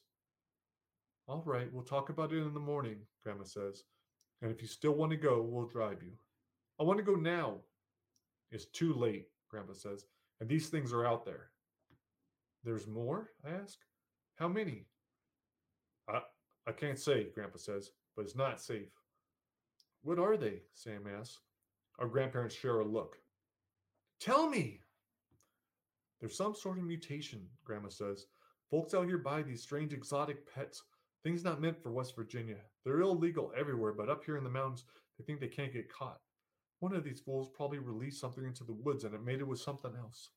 All 1.28 1.44
right, 1.46 1.72
we'll 1.74 1.84
talk 1.84 2.10
about 2.10 2.32
it 2.32 2.38
in 2.38 2.54
the 2.54 2.60
morning, 2.60 2.98
Grandma 3.24 3.44
says. 3.44 3.84
And 4.42 4.50
if 4.52 4.62
you 4.62 4.68
still 4.68 4.94
want 4.94 5.12
to 5.12 5.18
go, 5.18 5.42
we'll 5.42 5.68
drive 5.68 6.02
you. 6.02 6.14
I 6.80 6.84
want 6.84 6.98
to 6.98 7.04
go 7.04 7.16
now. 7.16 7.58
It's 8.52 8.66
too 8.66 8.94
late, 8.94 9.28
Grandpa 9.50 9.74
says. 9.74 10.06
And 10.40 10.50
these 10.50 10.70
things 10.70 10.94
are 10.94 11.06
out 11.06 11.26
there. 11.26 11.50
There's 12.64 12.88
more? 12.88 13.30
I 13.46 13.52
ask. 13.52 13.78
How 14.36 14.48
many? 14.48 14.86
I, 16.10 16.22
I 16.68 16.72
can't 16.72 17.00
say, 17.00 17.28
Grandpa 17.36 17.58
says, 17.58 17.92
but 18.16 18.24
it's 18.24 18.36
not 18.36 18.62
safe. 18.62 18.90
What 20.02 20.20
are 20.20 20.38
they? 20.38 20.62
Sam 20.74 21.04
asks. 21.20 21.40
Our 22.02 22.08
grandparents 22.08 22.56
share 22.56 22.80
a 22.80 22.84
look. 22.84 23.18
Tell 24.20 24.50
me. 24.50 24.80
There's 26.20 26.36
some 26.36 26.56
sort 26.56 26.80
of 26.80 26.84
mutation, 26.84 27.48
Grandma 27.64 27.90
says. 27.90 28.26
Folks 28.72 28.96
out 28.96 29.06
here 29.06 29.20
buy 29.20 29.44
these 29.44 29.62
strange 29.62 29.94
exotic 29.94 30.52
pets, 30.52 30.82
things 31.24 31.44
not 31.44 31.62
meant 31.62 31.80
for 31.80 31.92
West 31.92 32.16
Virginia. 32.16 32.58
They're 32.84 33.02
illegal 33.02 33.52
everywhere, 33.56 33.94
but 33.94 34.10
up 34.10 34.26
here 34.26 34.36
in 34.36 34.44
the 34.44 34.50
mountains, 34.50 34.84
they 35.20 35.24
think 35.24 35.40
they 35.40 35.48
can't 35.48 35.74
get 35.74 35.94
caught. 35.94 36.18
One 36.80 36.96
of 36.96 37.04
these 37.04 37.20
fools 37.20 37.52
probably 37.54 37.78
released 37.78 38.20
something 38.20 38.46
into 38.46 38.64
the 38.64 38.74
woods 38.74 39.04
and 39.04 39.14
it 39.14 39.24
made 39.24 39.40
it 39.40 39.48
with 39.48 39.60
something 39.60 39.94
else. 39.96 40.32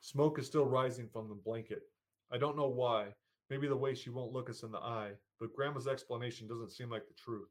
Smoke 0.00 0.38
is 0.38 0.46
still 0.46 0.66
rising 0.66 1.08
from 1.08 1.28
the 1.28 1.34
blanket. 1.34 1.82
I 2.30 2.38
don't 2.38 2.56
know 2.56 2.68
why. 2.68 3.08
Maybe 3.48 3.66
the 3.66 3.74
way 3.76 3.94
she 3.94 4.10
won't 4.10 4.32
look 4.32 4.48
us 4.48 4.62
in 4.62 4.70
the 4.70 4.78
eye, 4.78 5.14
but 5.40 5.52
Grandma's 5.52 5.88
explanation 5.88 6.46
doesn't 6.46 6.70
seem 6.70 6.90
like 6.90 7.08
the 7.08 7.14
truth. 7.14 7.48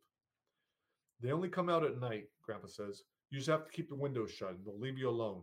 They 1.22 1.32
only 1.32 1.50
come 1.50 1.70
out 1.70 1.84
at 1.84 2.00
night, 2.00 2.30
Grandpa 2.42 2.68
says. 2.68 3.04
You 3.30 3.38
just 3.40 3.50
have 3.50 3.66
to 3.66 3.72
keep 3.72 3.90
the 3.90 3.96
windows 3.96 4.32
shut 4.32 4.52
and 4.52 4.66
they'll 4.66 4.80
leave 4.80 4.98
you 4.98 5.10
alone. 5.10 5.42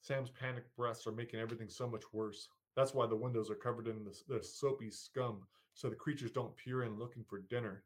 Sam's 0.00 0.30
panicked 0.30 0.74
breaths 0.76 1.06
are 1.06 1.12
making 1.12 1.40
everything 1.40 1.68
so 1.68 1.88
much 1.88 2.04
worse. 2.12 2.48
That's 2.76 2.94
why 2.94 3.06
the 3.06 3.16
windows 3.16 3.50
are 3.50 3.56
covered 3.56 3.88
in 3.88 4.04
the, 4.04 4.18
the 4.28 4.42
soapy 4.42 4.90
scum 4.90 5.42
so 5.74 5.88
the 5.88 5.96
creatures 5.96 6.30
don't 6.30 6.56
peer 6.56 6.84
in 6.84 6.98
looking 6.98 7.24
for 7.24 7.40
dinner. 7.40 7.84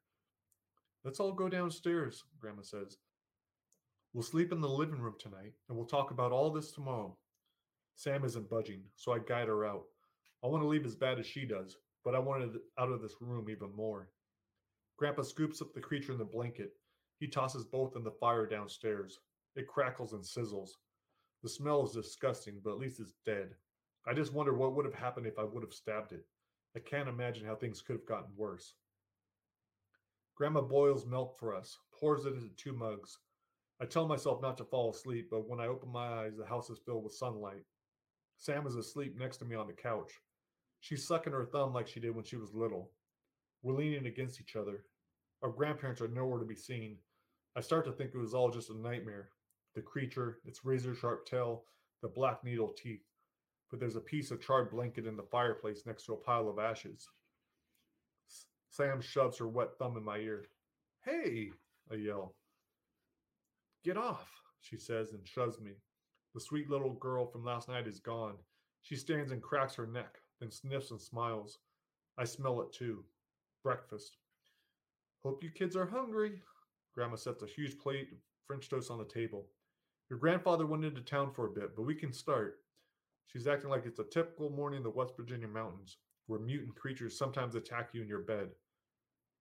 Let's 1.05 1.21
all 1.21 1.33
go 1.33 1.49
downstairs, 1.49 2.25
Grandma 2.40 2.62
says. 2.62 2.99
We'll 4.12 4.23
sleep 4.23 4.53
in 4.53 4.61
the 4.61 4.68
living 4.68 5.01
room 5.01 5.14
tonight 5.18 5.53
and 5.68 5.77
we'll 5.77 5.87
talk 5.87 6.11
about 6.11 6.33
all 6.33 6.51
this 6.51 6.73
tomorrow. 6.73 7.16
Sam 7.94 8.25
isn't 8.25 8.51
budging, 8.51 8.83
so 8.97 9.12
I 9.12 9.18
guide 9.18 9.49
her 9.49 9.64
out. 9.64 9.85
I 10.44 10.47
want 10.47 10.62
to 10.62 10.68
leave 10.68 10.87
as 10.87 10.94
bad 10.94 11.18
as 11.18 11.27
she 11.27 11.44
does, 11.44 11.77
but 12.05 12.14
I 12.14 12.18
wanted 12.18 12.59
out 12.79 12.90
of 12.90 13.03
this 13.03 13.16
room 13.21 13.49
even 13.51 13.75
more. 13.75 14.09
Grandpa 14.97 15.23
scoops 15.23 15.61
up 15.61 15.73
the 15.75 15.81
creature 15.81 16.12
in 16.12 16.18
the 16.18 16.25
blanket. 16.25 16.73
He 17.19 17.27
tosses 17.27 17.65
both 17.65 17.97
in 17.97 18.05
the 18.05 18.11
fire 18.11 18.47
downstairs. 18.47 19.21
It 19.57 19.67
crackles 19.67 20.13
and 20.13 20.23
sizzles. 20.23 20.71
The 21.43 21.49
smell 21.49 21.85
is 21.85 21.93
disgusting, 21.93 22.61
but 22.63 22.73
at 22.73 22.79
least 22.79 23.01
it's 23.01 23.15
dead. 23.25 23.51
I 24.07 24.15
just 24.15 24.33
wonder 24.33 24.55
what 24.55 24.75
would 24.75 24.85
have 24.85 24.95
happened 24.95 25.27
if 25.27 25.39
I 25.39 25.45
would 25.45 25.63
have 25.63 25.73
stabbed 25.73 26.13
it. 26.13 26.25
I 26.77 26.81
can't 26.81 27.09
imagine 27.09 27.45
how 27.45 27.57
things 27.57 27.83
could 27.83 27.97
have 27.97 28.07
gotten 28.07 28.31
worse. 28.37 28.75
Grandma 30.37 30.61
boils 30.61 31.07
milk 31.07 31.37
for 31.39 31.55
us, 31.55 31.77
pours 31.93 32.25
it 32.25 32.35
into 32.35 32.51
two 32.57 32.73
mugs. 32.73 33.19
I 33.81 33.87
tell 33.87 34.07
myself 34.07 34.41
not 34.41 34.57
to 34.59 34.65
fall 34.65 34.91
asleep, 34.91 35.29
but 35.31 35.49
when 35.49 35.61
I 35.61 35.67
open 35.67 35.91
my 35.91 36.23
eyes, 36.23 36.37
the 36.37 36.47
house 36.47 36.71
is 36.71 36.79
filled 36.79 37.05
with 37.05 37.13
sunlight. 37.15 37.65
Sam 38.37 38.67
is 38.67 38.77
asleep 38.77 39.17
next 39.19 39.39
to 39.39 39.45
me 39.45 39.57
on 39.57 39.67
the 39.67 39.73
couch. 39.73 40.13
She's 40.81 41.07
sucking 41.07 41.33
her 41.33 41.45
thumb 41.45 41.73
like 41.73 41.89
she 41.89 41.99
did 41.99 42.15
when 42.15 42.25
she 42.25 42.37
was 42.37 42.55
little. 42.55 42.93
We're 43.63 43.75
leaning 43.75 44.07
against 44.07 44.41
each 44.41 44.55
other. 44.55 44.85
Our 45.43 45.51
grandparents 45.51 46.01
are 46.01 46.09
nowhere 46.09 46.39
to 46.39 46.45
be 46.45 46.55
seen. 46.55 46.99
I 47.57 47.61
start 47.61 47.85
to 47.87 47.93
think 47.93 48.13
it 48.15 48.19
was 48.19 48.35
all 48.35 48.51
just 48.51 48.71
a 48.71 48.77
nightmare. 48.77 49.31
The 49.75 49.83
creature, 49.83 50.39
its 50.45 50.65
razor 50.65 50.95
sharp 50.95 51.27
tail, 51.27 51.65
the 52.03 52.09
black 52.09 52.45
needle 52.45 52.73
teeth. 52.77 53.05
But 53.71 53.81
there's 53.81 53.97
a 53.97 54.01
piece 54.01 54.31
of 54.31 54.41
charred 54.41 54.71
blanket 54.71 55.07
in 55.07 55.17
the 55.17 55.23
fireplace 55.23 55.83
next 55.87 56.05
to 56.07 56.15
a 56.15 56.17
pile 56.17 56.49
of 56.49 56.59
ashes. 56.59 57.09
Sam 58.71 59.01
shoves 59.01 59.39
her 59.39 59.49
wet 59.49 59.77
thumb 59.79 59.97
in 59.97 60.05
my 60.05 60.19
ear. 60.19 60.47
Hey, 61.05 61.51
I 61.91 61.97
yell. 61.97 62.35
Get 63.85 63.97
off, 63.97 64.29
she 64.61 64.77
says 64.77 65.13
and 65.13 65.27
shoves 65.27 65.61
me. 65.61 65.73
The 66.35 66.41
sweet 66.41 66.69
little 66.71 66.95
girl 66.95 67.27
from 67.27 67.45
last 67.45 67.69
night 67.69 67.87
is 67.87 68.01
gone. 68.01 68.35
She 68.83 68.97
stands 68.97 69.33
and 69.33 69.43
cracks 69.43 69.75
her 69.75 69.87
neck, 69.87 70.19
then 70.41 70.51
sniffs 70.51 70.91
and 70.91 71.01
smiles. 71.01 71.59
I 72.17 72.25
smell 72.25 72.61
it 72.61 72.73
too. 72.73 73.05
Breakfast. 73.63 74.17
Hope 75.23 75.43
you 75.43 75.51
kids 75.51 75.77
are 75.77 75.87
hungry. 75.87 76.43
Grandma 76.99 77.15
sets 77.15 77.45
a 77.45 77.47
huge 77.47 77.79
plate 77.79 78.09
of 78.11 78.19
French 78.45 78.69
toast 78.69 78.91
on 78.91 78.99
the 78.99 79.05
table. 79.05 79.47
Your 80.11 80.19
grandfather 80.19 80.67
went 80.67 80.85
into 80.85 81.01
town 81.01 81.31
for 81.31 81.47
a 81.47 81.51
bit, 81.53 81.77
but 81.77 81.83
we 81.83 81.95
can 81.95 82.13
start. 82.13 82.57
She's 83.29 83.47
acting 83.47 83.71
like 83.71 83.87
it's 83.87 84.01
a 84.01 84.05
typical 84.05 84.51
morning 84.51 84.79
in 84.79 84.83
the 84.83 84.91
West 84.91 85.13
Virginia 85.17 85.47
mountains, 85.47 85.99
where 86.27 86.41
mutant 86.41 86.75
creatures 86.75 87.17
sometimes 87.17 87.55
attack 87.55 87.91
you 87.93 88.03
in 88.03 88.09
your 88.09 88.23
bed. 88.23 88.49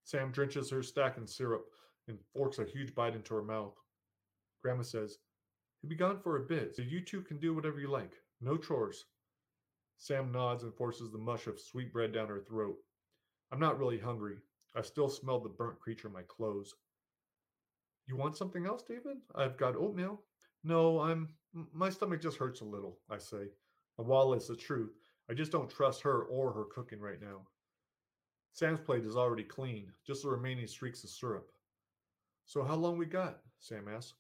Sam 0.04 0.32
drenches 0.32 0.70
her 0.70 0.84
stack 0.84 1.18
in 1.18 1.26
syrup 1.26 1.66
and 2.08 2.20
forks 2.32 2.60
a 2.60 2.64
huge 2.64 2.94
bite 2.94 3.16
into 3.16 3.34
her 3.34 3.42
mouth. 3.42 3.74
Grandma 4.62 4.84
says, 4.84 5.18
He'll 5.82 5.90
be 5.90 5.96
gone 5.96 6.20
for 6.20 6.38
a 6.38 6.46
bit, 6.46 6.76
so 6.76 6.84
you 6.84 7.02
two 7.02 7.24
can 7.24 7.40
do 7.40 7.56
whatever 7.56 7.80
you 7.80 7.90
like. 7.90 8.14
No 8.40 8.58
chores. 8.58 9.06
Sam 9.98 10.32
nods 10.32 10.62
and 10.62 10.76
forces 10.76 11.12
the 11.12 11.18
mush 11.18 11.48
of 11.48 11.60
sweet 11.60 11.92
bread 11.92 12.14
down 12.14 12.28
her 12.28 12.40
throat. 12.40 12.78
I'm 13.52 13.60
not 13.60 13.80
really 13.80 13.98
hungry. 13.98 14.36
I 14.76 14.84
still 14.84 15.10
smell 15.10 15.40
the 15.40 15.50
burnt 15.50 15.80
creature 15.80 16.08
in 16.08 16.14
my 16.14 16.22
clothes. 16.22 16.76
You 18.08 18.16
want 18.16 18.38
something 18.38 18.66
else, 18.66 18.84
David? 18.84 19.18
I've 19.36 19.58
got 19.58 19.76
oatmeal. 19.76 20.22
No, 20.64 21.00
I'm. 21.02 21.30
My 21.74 21.90
stomach 21.90 22.22
just 22.22 22.38
hurts 22.38 22.62
a 22.62 22.66
little, 22.66 23.00
I 23.10 23.18
say. 23.18 23.48
It's 24.00 24.48
the 24.48 24.56
truth, 24.56 24.92
I 25.30 25.34
just 25.34 25.52
don't 25.52 25.70
trust 25.70 26.02
her 26.04 26.24
or 26.24 26.54
her 26.54 26.66
cooking 26.66 27.00
right 27.00 27.22
now. 27.22 27.42
Sam's 28.54 28.80
plate 28.80 29.06
is 29.06 29.18
already 29.18 29.44
clean, 29.44 29.92
just 30.06 30.24
the 30.24 30.30
remaining 30.30 30.68
streaks 30.68 31.04
of 31.04 31.10
syrup. 31.10 31.52
So, 32.46 32.64
how 32.64 32.76
long 32.76 32.98
we 32.98 33.06
got? 33.06 33.40
Sam 33.60 33.88
asks. 33.94 34.14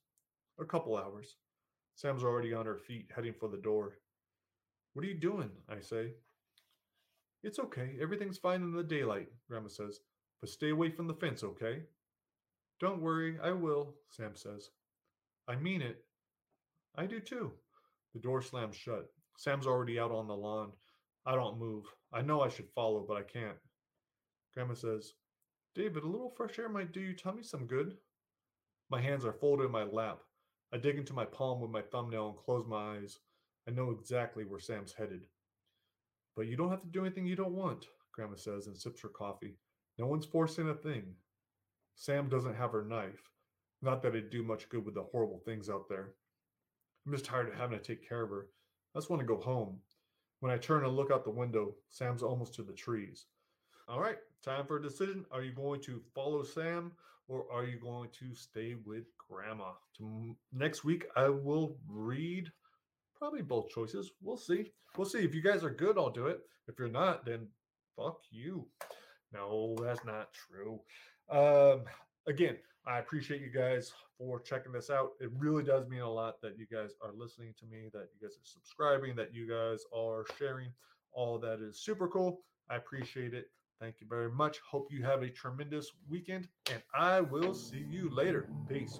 A 0.59 0.65
couple 0.65 0.97
hours. 0.97 1.37
Sam's 1.95 2.23
already 2.23 2.53
on 2.53 2.65
her 2.65 2.77
feet, 2.77 3.09
heading 3.15 3.33
for 3.33 3.47
the 3.47 3.57
door. 3.57 3.99
What 4.93 5.05
are 5.05 5.07
you 5.07 5.19
doing? 5.19 5.51
I 5.69 5.79
say. 5.79 6.13
It's 7.43 7.59
okay. 7.59 7.95
Everything's 8.01 8.37
fine 8.37 8.61
in 8.63 8.73
the 8.73 8.83
daylight, 8.83 9.29
Grandma 9.47 9.69
says. 9.69 9.99
But 10.41 10.49
stay 10.49 10.71
away 10.71 10.89
from 10.89 11.07
the 11.07 11.13
fence, 11.13 11.43
okay? 11.43 11.83
Don't 12.79 13.01
worry, 13.01 13.37
I 13.41 13.51
will, 13.51 13.95
Sam 14.09 14.35
says. 14.35 14.69
I 15.47 15.55
mean 15.55 15.81
it. 15.81 16.03
I 16.95 17.05
do 17.05 17.19
too. 17.19 17.51
The 18.13 18.19
door 18.19 18.41
slams 18.41 18.75
shut. 18.75 19.09
Sam's 19.37 19.67
already 19.67 19.99
out 19.99 20.11
on 20.11 20.27
the 20.27 20.35
lawn. 20.35 20.71
I 21.25 21.35
don't 21.35 21.59
move. 21.59 21.85
I 22.13 22.21
know 22.21 22.41
I 22.41 22.49
should 22.49 22.69
follow, 22.73 23.05
but 23.07 23.17
I 23.17 23.23
can't. 23.23 23.57
Grandma 24.53 24.73
says, 24.73 25.13
David, 25.75 26.03
a 26.03 26.07
little 26.07 26.33
fresh 26.35 26.57
air 26.57 26.69
might 26.69 26.91
do 26.91 26.99
your 26.99 27.13
tummy 27.13 27.43
some 27.43 27.67
good. 27.67 27.97
My 28.89 29.01
hands 29.01 29.25
are 29.25 29.33
folded 29.33 29.65
in 29.65 29.71
my 29.71 29.83
lap. 29.83 30.19
I 30.73 30.77
dig 30.77 30.97
into 30.97 31.13
my 31.13 31.25
palm 31.25 31.61
with 31.61 31.71
my 31.71 31.81
thumbnail 31.81 32.29
and 32.29 32.37
close 32.37 32.65
my 32.67 32.97
eyes. 32.97 33.19
I 33.67 33.71
know 33.71 33.91
exactly 33.91 34.45
where 34.45 34.59
Sam's 34.59 34.93
headed. 34.93 35.21
But 36.35 36.47
you 36.47 36.55
don't 36.55 36.69
have 36.71 36.81
to 36.81 36.87
do 36.87 37.05
anything 37.05 37.25
you 37.25 37.35
don't 37.35 37.55
want, 37.55 37.87
Grandma 38.13 38.35
says 38.35 38.67
and 38.67 38.77
sips 38.77 39.01
her 39.01 39.09
coffee. 39.09 39.57
No 39.97 40.07
one's 40.07 40.25
forcing 40.25 40.69
a 40.69 40.73
thing. 40.73 41.15
Sam 41.99 42.29
doesn't 42.29 42.55
have 42.55 42.71
her 42.71 42.85
knife. 42.85 43.31
Not 43.81 44.03
that 44.03 44.09
it'd 44.15 44.29
do 44.29 44.43
much 44.43 44.69
good 44.69 44.85
with 44.85 44.93
the 44.93 45.03
horrible 45.11 45.41
things 45.43 45.67
out 45.67 45.89
there. 45.89 46.13
I'm 47.05 47.11
just 47.11 47.25
tired 47.25 47.49
of 47.49 47.55
having 47.55 47.77
to 47.77 47.83
take 47.83 48.07
care 48.07 48.21
of 48.21 48.29
her. 48.29 48.47
I 48.95 48.99
just 48.99 49.09
want 49.09 49.19
to 49.19 49.25
go 49.25 49.39
home. 49.39 49.79
When 50.39 50.51
I 50.51 50.57
turn 50.57 50.85
and 50.85 50.95
look 50.95 51.09
out 51.11 51.23
the 51.23 51.31
window, 51.31 51.73
Sam's 51.89 52.21
almost 52.21 52.53
to 52.55 52.63
the 52.63 52.73
trees. 52.73 53.25
All 53.87 53.99
right, 53.99 54.17
time 54.45 54.67
for 54.67 54.77
a 54.77 54.81
decision. 54.81 55.25
Are 55.31 55.41
you 55.41 55.51
going 55.51 55.81
to 55.81 56.01
follow 56.13 56.43
Sam 56.43 56.91
or 57.27 57.45
are 57.51 57.65
you 57.65 57.79
going 57.79 58.09
to 58.19 58.35
stay 58.35 58.75
with 58.85 59.05
Grandma? 59.17 59.71
Next 60.53 60.83
week, 60.83 61.07
I 61.15 61.29
will 61.29 61.77
read 61.89 62.51
probably 63.15 63.41
both 63.41 63.69
choices. 63.69 64.11
We'll 64.21 64.37
see. 64.37 64.71
We'll 64.95 65.07
see. 65.07 65.19
If 65.19 65.33
you 65.33 65.41
guys 65.41 65.63
are 65.63 65.71
good, 65.71 65.97
I'll 65.97 66.11
do 66.11 66.27
it. 66.27 66.41
If 66.67 66.77
you're 66.77 66.89
not, 66.89 67.25
then 67.25 67.47
fuck 67.95 68.19
you. 68.29 68.67
No, 69.33 69.75
that's 69.81 70.05
not 70.05 70.29
true. 70.33 70.79
Um, 71.29 71.83
again, 72.27 72.57
I 72.85 72.99
appreciate 72.99 73.41
you 73.41 73.49
guys 73.49 73.91
for 74.17 74.39
checking 74.39 74.71
this 74.71 74.89
out. 74.89 75.11
It 75.19 75.29
really 75.37 75.63
does 75.63 75.87
mean 75.87 76.01
a 76.01 76.09
lot 76.09 76.41
that 76.41 76.57
you 76.57 76.65
guys 76.71 76.91
are 77.03 77.11
listening 77.13 77.53
to 77.59 77.65
me, 77.65 77.89
that 77.93 78.07
you 78.13 78.27
guys 78.27 78.37
are 78.37 78.45
subscribing, 78.45 79.15
that 79.17 79.33
you 79.33 79.47
guys 79.47 79.81
are 79.95 80.25
sharing. 80.39 80.71
All 81.11 81.37
that 81.39 81.59
is 81.59 81.79
super 81.79 82.07
cool. 82.07 82.41
I 82.69 82.75
appreciate 82.75 83.33
it. 83.33 83.49
Thank 83.79 83.95
you 83.99 84.07
very 84.09 84.31
much. 84.31 84.59
Hope 84.59 84.87
you 84.91 85.03
have 85.03 85.21
a 85.21 85.29
tremendous 85.29 85.91
weekend, 86.09 86.47
and 86.71 86.81
I 86.95 87.21
will 87.21 87.53
see 87.53 87.85
you 87.89 88.09
later. 88.09 88.49
Peace. 88.67 88.99